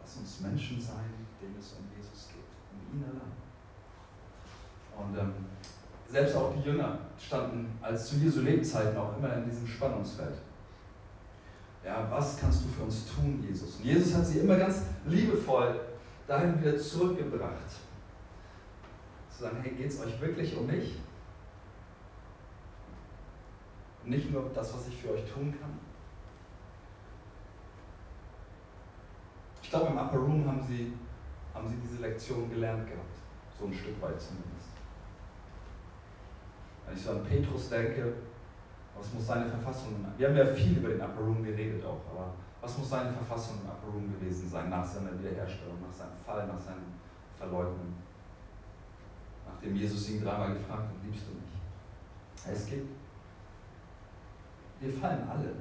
lass 0.00 0.16
uns 0.18 0.40
Menschen 0.40 0.80
sein, 0.80 1.10
denen 1.40 1.56
es 1.58 1.72
um 1.72 1.84
Jesus 1.96 2.28
geht, 2.28 2.44
um 2.70 2.98
ihn 2.98 3.04
allein. 3.04 3.34
Und 4.96 5.18
ähm, 5.18 5.32
selbst 6.08 6.36
auch 6.36 6.54
die 6.54 6.68
Jünger 6.68 6.98
standen 7.18 7.76
als 7.82 8.10
zu 8.10 8.16
Jesu 8.16 8.42
Lebzeiten 8.42 8.96
auch 8.96 9.16
immer 9.18 9.34
in 9.34 9.44
diesem 9.46 9.66
Spannungsfeld. 9.66 10.36
Ja, 11.84 12.10
was 12.10 12.38
kannst 12.38 12.64
du 12.64 12.68
für 12.68 12.84
uns 12.84 13.06
tun, 13.14 13.44
Jesus? 13.46 13.76
Und 13.76 13.84
Jesus 13.84 14.14
hat 14.14 14.24
sie 14.24 14.38
immer 14.38 14.56
ganz 14.56 14.84
liebevoll 15.04 15.80
dahin 16.26 16.58
wieder 16.60 16.78
zurückgebracht. 16.78 17.68
Zu 19.30 19.42
sagen, 19.42 19.58
hey, 19.62 19.72
geht 19.72 19.90
es 19.90 20.00
euch 20.00 20.18
wirklich 20.20 20.56
um 20.56 20.66
mich? 20.66 20.96
Nicht 24.04 24.30
nur 24.30 24.50
das, 24.54 24.74
was 24.74 24.88
ich 24.88 24.96
für 24.96 25.12
euch 25.12 25.30
tun 25.30 25.54
kann. 25.60 25.78
Ich 29.62 29.70
glaube, 29.70 29.86
im 29.88 29.98
Upper 29.98 30.18
Room 30.18 30.46
haben 30.46 30.62
sie, 30.66 30.92
haben 31.52 31.68
sie 31.68 31.76
diese 31.76 32.00
Lektion 32.00 32.48
gelernt 32.50 32.86
gehabt. 32.86 33.16
So 33.58 33.66
ein 33.66 33.74
Stück 33.74 34.00
weit 34.00 34.20
zumindest. 34.20 34.70
Wenn 36.86 36.96
ich 36.96 37.02
so 37.02 37.10
an 37.10 37.24
Petrus 37.24 37.68
denke, 37.68 38.14
was 38.96 39.12
muss 39.12 39.26
seine 39.26 39.50
Verfassung, 39.50 40.04
wir 40.16 40.28
haben 40.28 40.36
ja 40.36 40.46
viel 40.46 40.78
über 40.78 40.88
den 40.88 41.00
Upper 41.00 41.20
Room 41.20 41.42
geredet 41.42 41.84
auch, 41.84 42.00
aber 42.10 42.34
was 42.60 42.78
muss 42.78 42.88
seine 42.88 43.12
Verfassung 43.12 43.58
im 43.62 43.68
Upper 43.68 43.92
Room 43.92 44.12
gewesen 44.12 44.48
sein 44.48 44.70
nach 44.70 44.84
seiner 44.84 45.18
Wiederherstellung, 45.18 45.80
nach 45.80 45.92
seinem 45.92 46.16
Fall, 46.24 46.46
nach 46.46 46.60
seinem 46.60 46.94
Verleugnen? 47.36 47.94
Nachdem 49.46 49.76
Jesus 49.76 50.10
ihn 50.10 50.22
dreimal 50.22 50.54
gefragt 50.54 50.88
hat, 50.88 51.04
liebst 51.04 51.24
du 51.28 51.34
mich? 51.34 52.54
Es 52.54 52.66
gibt, 52.66 52.88
wir 54.80 54.92
fallen 54.92 55.28
alle. 55.28 55.54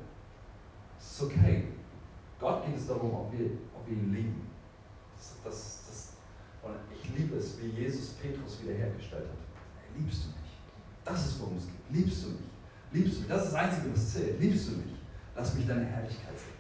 Es 1.00 1.12
ist 1.12 1.24
okay. 1.24 1.68
Gott 2.40 2.66
geht 2.66 2.78
es 2.78 2.88
darum, 2.88 3.14
ob 3.14 3.32
wir, 3.32 3.52
ob 3.74 3.88
wir 3.88 3.96
ihn 3.96 4.14
lieben. 4.14 4.50
Das, 5.16 5.36
das, 5.44 5.84
das, 5.88 6.14
und 6.62 6.76
ich 6.94 7.18
liebe 7.18 7.38
es, 7.38 7.62
wie 7.62 7.68
Jesus 7.68 8.12
Petrus 8.14 8.62
wiederhergestellt 8.62 9.28
hat. 9.30 9.98
Liebst 9.98 10.24
du 10.24 10.28
mich? 10.30 10.52
Das 11.06 11.26
ist, 11.26 11.42
worum 11.42 11.58
es 11.58 11.66
geht. 11.66 11.76
Liebst 11.90 12.24
du 12.24 12.30
mich? 12.30 12.53
Liebst 12.94 13.16
du 13.16 13.20
mich? 13.22 13.30
Das 13.30 13.44
ist 13.46 13.54
das 13.54 13.60
Einzige, 13.60 13.92
was 13.92 14.14
zählt. 14.14 14.40
Liebst 14.40 14.68
du 14.68 14.72
mich? 14.74 14.94
Lass 15.36 15.54
mich 15.56 15.68
deine 15.68 15.84
Herrlichkeit 15.84 16.38
sehen. 16.38 16.54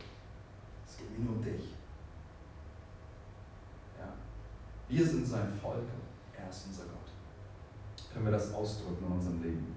Es 0.87 0.97
geht 0.97 1.17
mir 1.17 1.25
nur 1.25 1.35
um 1.35 1.43
dich. 1.43 1.75
Ja. 3.99 4.13
Wir 4.89 5.05
sind 5.05 5.27
sein 5.27 5.53
Volk. 5.61 5.85
Er 6.35 6.49
ist 6.49 6.65
unser 6.67 6.85
Gott. 6.85 7.11
Können 8.11 8.25
wir 8.25 8.31
das 8.31 8.51
ausdrücken 8.51 9.05
in 9.05 9.11
unserem 9.11 9.43
Leben? 9.43 9.75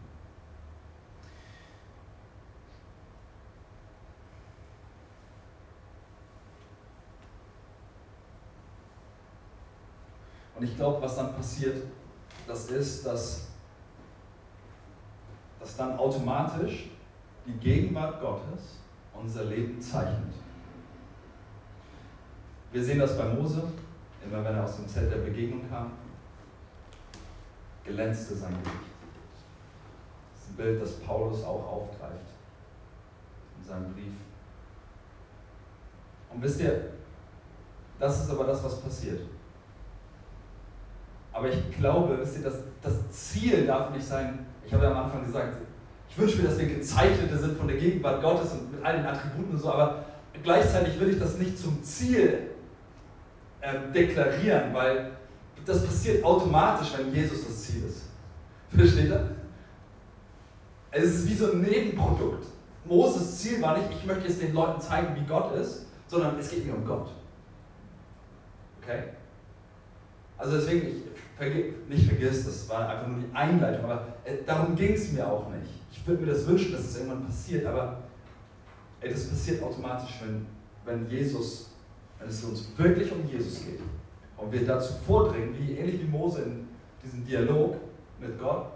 Und 10.54 10.64
ich 10.64 10.74
glaube, 10.74 11.02
was 11.02 11.16
dann 11.16 11.34
passiert, 11.34 11.84
das 12.46 12.70
ist, 12.70 13.04
dass, 13.04 13.48
dass 15.66 15.76
dann 15.76 15.98
automatisch 15.98 16.90
die 17.44 17.54
Gegenwart 17.54 18.20
Gottes 18.20 18.78
unser 19.12 19.46
Leben 19.46 19.80
zeichnet. 19.80 20.32
Wir 22.70 22.84
sehen 22.84 23.00
das 23.00 23.18
bei 23.18 23.24
Mose, 23.24 23.64
immer 24.24 24.44
wenn 24.44 24.54
er 24.54 24.62
aus 24.62 24.76
dem 24.76 24.86
Zelt 24.86 25.10
der 25.10 25.18
Begegnung 25.18 25.68
kam, 25.68 25.90
glänzte 27.84 28.36
sein 28.36 28.54
Gesicht. 28.62 28.78
Das 30.34 30.42
ist 30.44 30.50
ein 30.50 30.56
Bild, 30.56 30.80
das 30.80 31.00
Paulus 31.00 31.42
auch 31.42 31.66
aufgreift 31.66 32.26
in 33.58 33.64
seinem 33.64 33.92
Brief. 33.92 34.12
Und 36.32 36.42
wisst 36.42 36.60
ihr, 36.60 36.92
das 37.98 38.22
ist 38.22 38.30
aber 38.30 38.44
das, 38.44 38.62
was 38.62 38.80
passiert. 38.82 39.22
Aber 41.32 41.48
ich 41.48 41.76
glaube, 41.76 42.20
wisst 42.20 42.36
ihr, 42.38 42.44
das, 42.44 42.54
das 42.80 43.10
Ziel 43.10 43.66
darf 43.66 43.90
nicht 43.90 44.06
sein, 44.06 44.45
ich 44.66 44.72
habe 44.72 44.84
ja 44.84 44.90
am 44.90 45.04
Anfang 45.04 45.24
gesagt, 45.24 45.56
ich 46.08 46.18
wünsche 46.18 46.38
mir, 46.38 46.48
dass 46.48 46.58
wir 46.58 46.66
Gezeichnete 46.66 47.38
sind 47.38 47.56
von 47.56 47.68
der 47.68 47.76
Gegenwart 47.76 48.22
Gottes 48.22 48.52
und 48.52 48.72
mit 48.72 48.84
all 48.84 48.96
den 48.96 49.06
Attributen 49.06 49.52
und 49.52 49.58
so, 49.58 49.70
aber 49.70 50.04
gleichzeitig 50.42 50.98
will 50.98 51.10
ich 51.10 51.18
das 51.18 51.38
nicht 51.38 51.58
zum 51.58 51.82
Ziel 51.82 52.50
äh, 53.60 53.92
deklarieren, 53.94 54.74
weil 54.74 55.12
das 55.64 55.84
passiert 55.84 56.24
automatisch, 56.24 56.88
wenn 56.96 57.12
Jesus 57.12 57.46
das 57.46 57.62
Ziel 57.62 57.84
ist. 57.86 58.02
Versteht 58.70 59.08
ihr? 59.08 59.30
Es 60.90 61.04
ist 61.04 61.28
wie 61.28 61.34
so 61.34 61.52
ein 61.52 61.60
Nebenprodukt. 61.60 62.46
Moses 62.84 63.38
Ziel 63.38 63.60
war 63.60 63.76
nicht, 63.76 63.90
ich 63.90 64.06
möchte 64.06 64.28
jetzt 64.28 64.40
den 64.40 64.54
Leuten 64.54 64.80
zeigen, 64.80 65.14
wie 65.16 65.26
Gott 65.26 65.54
ist, 65.56 65.86
sondern 66.06 66.38
es 66.38 66.50
geht 66.50 66.64
mir 66.66 66.74
um 66.74 66.84
Gott. 66.84 67.08
Okay? 68.80 69.02
Also 70.38 70.56
deswegen, 70.56 70.86
ich 70.86 70.94
verge 71.36 71.74
nicht 71.88 72.06
vergiss, 72.06 72.44
das 72.44 72.68
war 72.68 72.88
einfach 72.88 73.08
nur 73.08 73.18
die 73.18 73.34
Einleitung, 73.34 73.84
aber 73.84 74.15
äh, 74.26 74.42
darum 74.44 74.74
ging 74.74 74.94
es 74.94 75.12
mir 75.12 75.26
auch 75.26 75.48
nicht. 75.50 75.70
Ich 75.92 76.06
würde 76.06 76.24
mir 76.24 76.32
das 76.32 76.46
wünschen, 76.46 76.72
dass 76.72 76.82
es 76.82 76.96
irgendwann 76.96 77.24
passiert, 77.24 77.64
aber 77.64 78.02
ey, 79.00 79.10
das 79.10 79.28
passiert 79.28 79.62
automatisch, 79.62 80.20
wenn, 80.22 80.46
wenn 80.84 81.08
Jesus, 81.08 81.70
wenn 82.18 82.28
es 82.28 82.42
uns 82.44 82.68
wirklich 82.76 83.10
um 83.12 83.24
Jesus 83.26 83.64
geht 83.64 83.80
und 84.36 84.52
wir 84.52 84.66
dazu 84.66 84.94
vordringen, 85.06 85.54
wie 85.58 85.76
ähnlich 85.76 86.00
wie 86.02 86.06
Mose 86.06 86.42
in 86.42 86.68
diesem 87.02 87.24
Dialog 87.24 87.76
mit 88.20 88.38
Gott, 88.38 88.66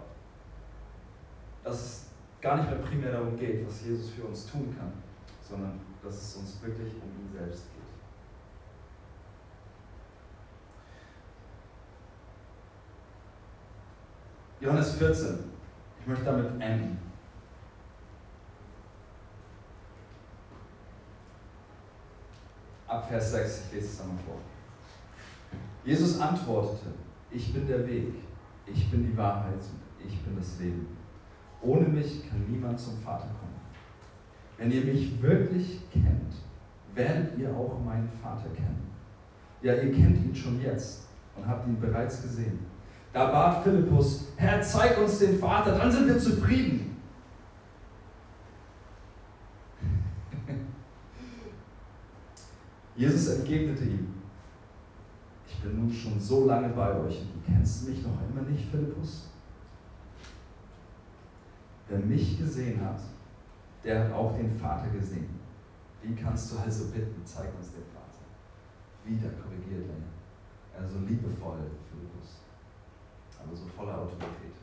dass 1.63 1.75
es 1.75 2.05
gar 2.39 2.57
nicht 2.57 2.69
mehr 2.69 2.79
primär 2.79 3.11
darum 3.11 3.37
geht, 3.37 3.67
was 3.67 3.85
Jesus 3.85 4.09
für 4.09 4.23
uns 4.23 4.47
tun 4.47 4.73
kann, 4.77 4.91
sondern 5.47 5.79
dass 6.03 6.15
es 6.15 6.35
uns 6.37 6.61
wirklich 6.63 6.93
um 6.93 7.09
ihn 7.09 7.37
selbst 7.37 7.65
geht. 7.73 7.80
Johannes 14.61 14.93
14. 14.93 15.39
Ich 15.99 16.07
möchte 16.07 16.23
damit 16.23 16.61
enden. 16.61 16.99
Ab 22.87 23.09
Vers 23.09 23.31
6, 23.31 23.63
ich 23.65 23.73
lese 23.73 23.87
es 23.87 24.01
einmal 24.01 24.17
vor. 24.17 24.37
Jesus 25.83 26.19
antwortete, 26.19 26.91
ich 27.31 27.51
bin 27.51 27.67
der 27.67 27.87
Weg, 27.87 28.13
ich 28.67 28.91
bin 28.91 29.07
die 29.07 29.17
Wahrheit, 29.17 29.63
ich 30.05 30.21
bin 30.21 30.35
das 30.37 30.59
Leben. 30.59 30.95
Ohne 31.63 31.87
mich 31.87 32.29
kann 32.29 32.45
niemand 32.47 32.79
zum 32.79 32.99
Vater 32.99 33.29
kommen. 33.39 33.59
Wenn 34.57 34.71
ihr 34.71 34.85
mich 34.85 35.19
wirklich 35.21 35.89
kennt, 35.91 36.35
werdet 36.93 37.35
ihr 37.39 37.49
auch 37.49 37.79
meinen 37.83 38.09
Vater 38.09 38.49
kennen. 38.49 38.91
Ja, 39.63 39.73
ihr 39.73 39.91
kennt 39.91 40.23
ihn 40.23 40.35
schon 40.35 40.61
jetzt 40.61 41.07
und 41.35 41.47
habt 41.47 41.67
ihn 41.67 41.79
bereits 41.79 42.21
gesehen. 42.21 42.70
Da 43.13 43.25
bat 43.25 43.63
Philippus, 43.63 44.27
Herr, 44.37 44.61
zeig 44.61 44.97
uns 44.97 45.19
den 45.19 45.37
Vater, 45.37 45.77
dann 45.77 45.91
sind 45.91 46.07
wir 46.07 46.17
zufrieden. 46.17 46.95
Jesus 52.95 53.27
entgegnete 53.39 53.83
ihm, 53.83 54.13
ich 55.45 55.59
bin 55.59 55.75
nun 55.75 55.91
schon 55.91 56.17
so 56.19 56.45
lange 56.45 56.69
bei 56.69 56.95
euch 57.01 57.19
und 57.21 57.33
du 57.35 57.41
kennst 57.45 57.89
mich 57.89 58.01
noch 58.01 58.17
immer 58.29 58.43
nicht, 58.49 58.71
Philippus? 58.71 59.27
Wer 61.89 61.99
mich 61.99 62.39
gesehen 62.39 62.79
hat, 62.79 63.01
der 63.83 64.05
hat 64.05 64.13
auch 64.13 64.37
den 64.37 64.49
Vater 64.49 64.87
gesehen. 64.87 65.41
Wie 66.01 66.15
kannst 66.15 66.53
du 66.53 66.57
also 66.59 66.85
bitten, 66.85 67.21
zeig 67.25 67.53
uns 67.57 67.73
den 67.73 67.83
Vater? 67.93 68.23
Wieder 69.03 69.29
korrigiert 69.31 69.89
er. 69.89 70.81
Also 70.81 70.99
liebevoll, 70.99 71.69
Philippus 71.89 72.41
aber 73.43 73.55
so 73.55 73.65
voller 73.67 73.97
Autorität. 73.97 74.53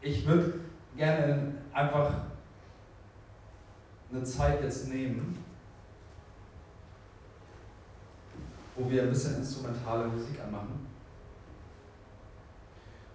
Ich 0.00 0.26
würde 0.26 0.60
gerne 0.96 1.54
einfach 1.72 2.12
eine 4.10 4.22
Zeit 4.22 4.62
jetzt 4.62 4.88
nehmen, 4.88 5.42
wo 8.76 8.90
wir 8.90 9.02
ein 9.02 9.08
bisschen 9.08 9.36
instrumentale 9.36 10.06
Musik 10.08 10.40
anmachen 10.40 10.86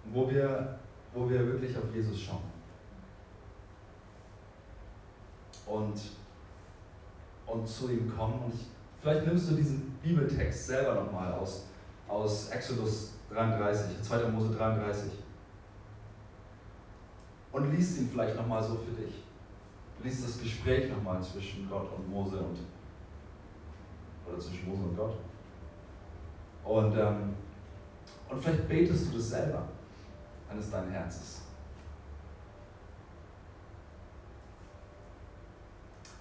und 0.04 0.14
wo 0.14 0.30
wir, 0.30 0.78
wo 1.14 1.28
wir 1.28 1.46
wirklich 1.46 1.76
auf 1.76 1.94
Jesus 1.94 2.20
schauen. 2.20 2.42
Und, 5.66 6.00
und 7.46 7.66
zu 7.66 7.90
ihm 7.90 8.12
kommen. 8.14 8.42
Und 8.44 8.54
ich, 8.54 8.66
vielleicht 9.00 9.26
nimmst 9.26 9.50
du 9.50 9.54
diesen 9.54 9.92
Bibeltext 10.02 10.66
selber 10.66 10.94
nochmal 10.94 11.32
aus 11.32 11.66
aus 12.12 12.50
Exodus 12.50 13.14
33, 13.30 14.02
2. 14.02 14.28
Mose 14.28 14.54
33. 14.54 15.12
Und 17.52 17.74
liest 17.74 17.98
ihn 17.98 18.08
vielleicht 18.10 18.36
nochmal 18.36 18.62
so 18.62 18.76
für 18.76 19.02
dich. 19.02 19.22
Liest 20.02 20.24
das 20.24 20.40
Gespräch 20.40 20.90
nochmal 20.90 21.22
zwischen 21.22 21.68
Gott 21.68 21.88
und 21.96 22.10
Mose 22.10 22.38
und 22.38 22.58
oder 24.26 24.38
zwischen 24.38 24.68
Mose 24.68 24.82
und 24.82 24.96
Gott. 24.96 25.16
Und, 26.64 26.96
ähm, 26.96 27.34
und 28.28 28.42
vielleicht 28.42 28.68
betest 28.68 29.12
du 29.12 29.16
das 29.16 29.30
selber, 29.30 29.68
wenn 30.48 30.58
es 30.58 30.70
dein 30.70 30.90
Herz 30.90 31.16
ist. 31.16 31.42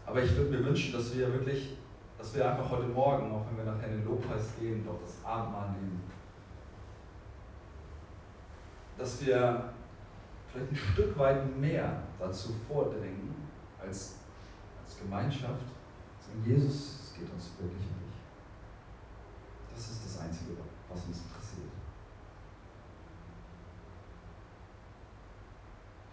Aber 0.05 0.21
ich 0.23 0.35
würde 0.35 0.51
mir 0.51 0.65
wünschen, 0.65 0.93
dass 0.93 1.15
wir 1.15 1.31
wirklich 1.31 1.77
dass 2.21 2.35
wir 2.35 2.51
einfach 2.51 2.69
heute 2.69 2.85
Morgen, 2.85 3.31
auch 3.31 3.47
wenn 3.47 3.65
wir 3.65 3.73
nachher 3.73 3.87
in 3.87 3.97
den 3.97 4.05
Lobpreis 4.05 4.53
gehen, 4.59 4.85
doch 4.85 5.01
das 5.01 5.25
Abendmahl 5.25 5.71
nehmen. 5.71 6.03
Dass 8.95 9.25
wir 9.25 9.73
vielleicht 10.47 10.71
ein 10.71 10.75
Stück 10.75 11.17
weit 11.17 11.57
mehr 11.57 12.03
dazu 12.19 12.53
vordringen, 12.67 13.33
als, 13.81 14.17
als 14.85 14.99
Gemeinschaft, 14.99 15.65
sagen, 16.19 16.43
Jesus, 16.45 16.99
es 17.01 17.13
geht 17.15 17.33
uns 17.33 17.53
wirklich 17.57 17.87
um 17.87 17.97
dich. 18.05 18.21
Das 19.73 19.89
ist 19.89 20.05
das 20.05 20.19
Einzige, 20.21 20.51
was 20.87 21.03
uns 21.05 21.23
interessiert. 21.23 21.71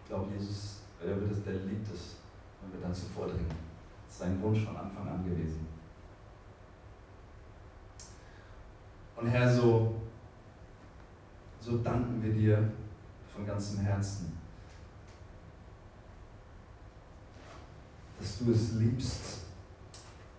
Ich 0.05 0.09
glaube, 0.09 0.33
Jesus, 0.33 0.81
der, 1.03 1.17
der 1.17 1.61
liebt 1.67 1.93
es, 1.93 2.17
wenn 2.63 2.81
wir 2.81 2.89
dazu 2.89 3.05
vordringen. 3.15 3.47
Das 4.07 4.15
ist 4.15 4.19
sein 4.21 4.43
Wunsch 4.43 4.65
von 4.65 4.75
Anfang 4.75 5.07
an 5.07 5.23
gewesen. 5.23 5.78
Und 9.21 9.27
Herr, 9.27 9.53
so, 9.53 9.97
so 11.61 11.79
danken 11.79 12.23
wir 12.23 12.33
dir 12.33 12.71
von 13.35 13.45
ganzem 13.45 13.81
Herzen, 13.81 14.39
dass 18.17 18.39
du 18.39 18.53
es 18.53 18.75
liebst, 18.75 19.41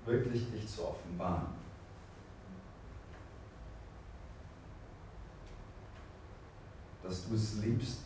wirklich 0.05 0.49
dich 0.51 0.65
zu 0.65 0.87
offenbaren. 0.87 1.47
Dass 7.03 7.27
du 7.27 7.35
es 7.35 7.57
liebst, 7.57 7.99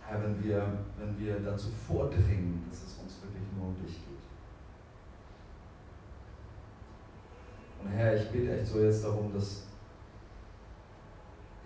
Herr, 0.00 0.22
wenn 0.22 0.42
wir, 0.42 0.78
wenn 0.96 1.18
wir 1.18 1.40
dazu 1.40 1.68
vordringen, 1.86 2.64
dass 2.70 2.84
es 2.84 2.98
uns 3.02 3.22
wirklich 3.22 3.44
nur 3.54 3.66
um 3.66 3.76
dich 3.82 3.96
geht. 3.96 4.18
Und 7.82 7.90
Herr, 7.90 8.16
ich 8.16 8.30
bete 8.30 8.58
echt 8.58 8.66
so 8.66 8.80
jetzt 8.80 9.04
darum, 9.04 9.32
dass, 9.32 9.67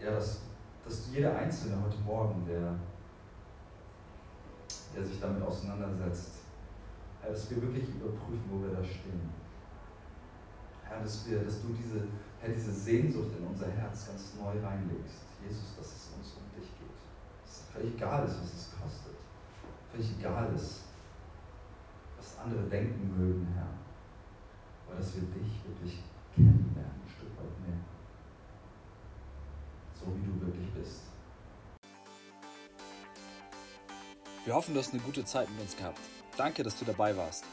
ja, 0.02 0.10
dass, 0.10 0.40
dass 0.84 1.08
jeder 1.12 1.36
Einzelne 1.36 1.82
heute 1.82 1.98
Morgen, 1.98 2.44
der, 2.46 2.74
der 4.94 5.04
sich 5.04 5.20
damit 5.20 5.42
auseinandersetzt, 5.42 6.42
dass 7.22 7.50
wir 7.50 7.62
wirklich 7.62 7.88
überprüfen, 7.88 8.50
wo 8.50 8.62
wir 8.62 8.74
da 8.74 8.82
stehen. 8.84 9.30
Herr, 10.84 11.00
dass, 11.00 11.24
dass 11.24 11.62
du 11.62 11.68
diese, 11.72 12.06
Herr, 12.40 12.50
diese 12.52 12.72
Sehnsucht 12.72 13.30
in 13.38 13.46
unser 13.46 13.70
Herz 13.70 14.08
ganz 14.08 14.34
neu 14.34 14.60
reinlegst. 14.60 15.22
Jesus, 15.42 15.76
dass 15.78 15.86
es 15.86 16.10
uns 16.16 16.34
um 16.36 16.60
dich 16.60 16.68
geht. 16.78 16.98
Dass 17.44 17.52
es 17.52 17.62
völlig 17.72 17.94
egal 17.94 18.26
ist, 18.26 18.42
was 18.42 18.52
es 18.52 18.70
kostet. 18.74 19.16
Völlig 19.92 20.18
egal 20.18 20.52
ist, 20.54 20.82
was 22.18 22.38
andere 22.38 22.64
denken 22.64 23.16
mögen, 23.16 23.46
Herr. 23.54 23.70
Aber 24.86 24.96
dass 24.96 25.14
wir 25.14 25.22
dich 25.22 25.62
wirklich 25.64 26.02
kennenlernen, 26.34 27.00
ein 27.02 27.08
Stück 27.08 27.30
weit 27.38 27.60
nehmen. 27.66 27.91
So 30.04 30.12
wie 30.16 30.26
du 30.26 30.46
wirklich 30.46 30.70
bist. 30.74 31.00
Wir 34.44 34.54
hoffen, 34.54 34.74
du 34.74 34.80
hast 34.80 34.92
eine 34.92 35.02
gute 35.02 35.24
Zeit 35.24 35.48
mit 35.50 35.60
uns 35.60 35.76
gehabt. 35.76 36.00
Danke, 36.36 36.62
dass 36.62 36.78
du 36.78 36.84
dabei 36.84 37.16
warst. 37.16 37.44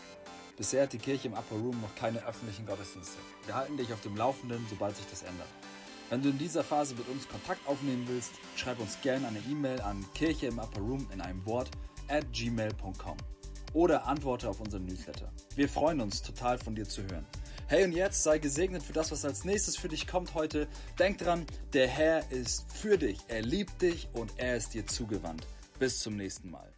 Bisher 0.58 0.84
hat 0.84 0.94
die 0.94 0.98
Kirche 0.98 1.28
im 1.28 1.34
Upper 1.36 1.56
Room 1.56 1.80
noch 1.82 1.96
keine 1.96 2.26
öffentlichen 2.26 2.66
Gottesdienste. 2.66 3.18
Wir 3.46 3.56
halten 3.56 3.78
dich 3.78 3.94
auf 3.94 4.02
dem 4.02 4.18
Laufenden, 4.18 4.66
sobald 4.70 4.96
sich 4.96 5.06
das 5.10 5.24
ändert. 5.24 5.48
Wenn 6.10 6.24
du 6.24 6.30
in 6.30 6.40
dieser 6.40 6.64
Phase 6.64 6.96
mit 6.96 7.08
uns 7.08 7.28
Kontakt 7.28 7.66
aufnehmen 7.68 8.06
willst, 8.08 8.32
schreib 8.56 8.80
uns 8.80 9.00
gerne 9.02 9.28
eine 9.28 9.40
E-Mail 9.50 9.80
an 9.82 10.04
kirche 10.16 10.48
im 10.48 10.58
Upper 10.58 10.82
Room 10.82 11.08
in 11.14 11.22
einem 11.22 11.46
Wort 11.46 11.70
at 12.08 12.26
gmail.com 12.34 13.18
oder 13.74 14.08
antworte 14.08 14.50
auf 14.50 14.60
unseren 14.60 14.86
Newsletter. 14.86 15.32
Wir 15.56 15.70
freuen 15.70 16.02
uns 16.02 16.24
total 16.24 16.58
von 16.58 16.74
dir 16.74 16.90
zu 16.90 17.04
hören. 17.04 17.28
Hey 17.70 17.86
und 17.86 17.92
jetzt 17.92 18.24
sei 18.24 18.40
gesegnet 18.40 18.82
für 18.82 18.94
das, 18.94 19.12
was 19.12 19.24
als 19.26 19.46
nächstes 19.46 19.78
für 19.78 19.90
dich 19.90 20.08
kommt 20.08 20.34
heute. 20.34 20.68
Denk 20.98 21.20
dran, 21.20 21.46
der 21.72 21.88
Herr 21.88 22.32
ist 22.32 22.66
für 22.74 22.98
dich, 22.98 23.20
er 23.28 23.44
liebt 23.44 23.84
dich 23.84 24.10
und 24.14 24.34
er 24.38 24.58
ist 24.58 24.74
dir 24.74 24.88
zugewandt. 24.88 25.46
Bis 25.78 26.00
zum 26.00 26.18
nächsten 26.18 26.50
Mal. 26.50 26.69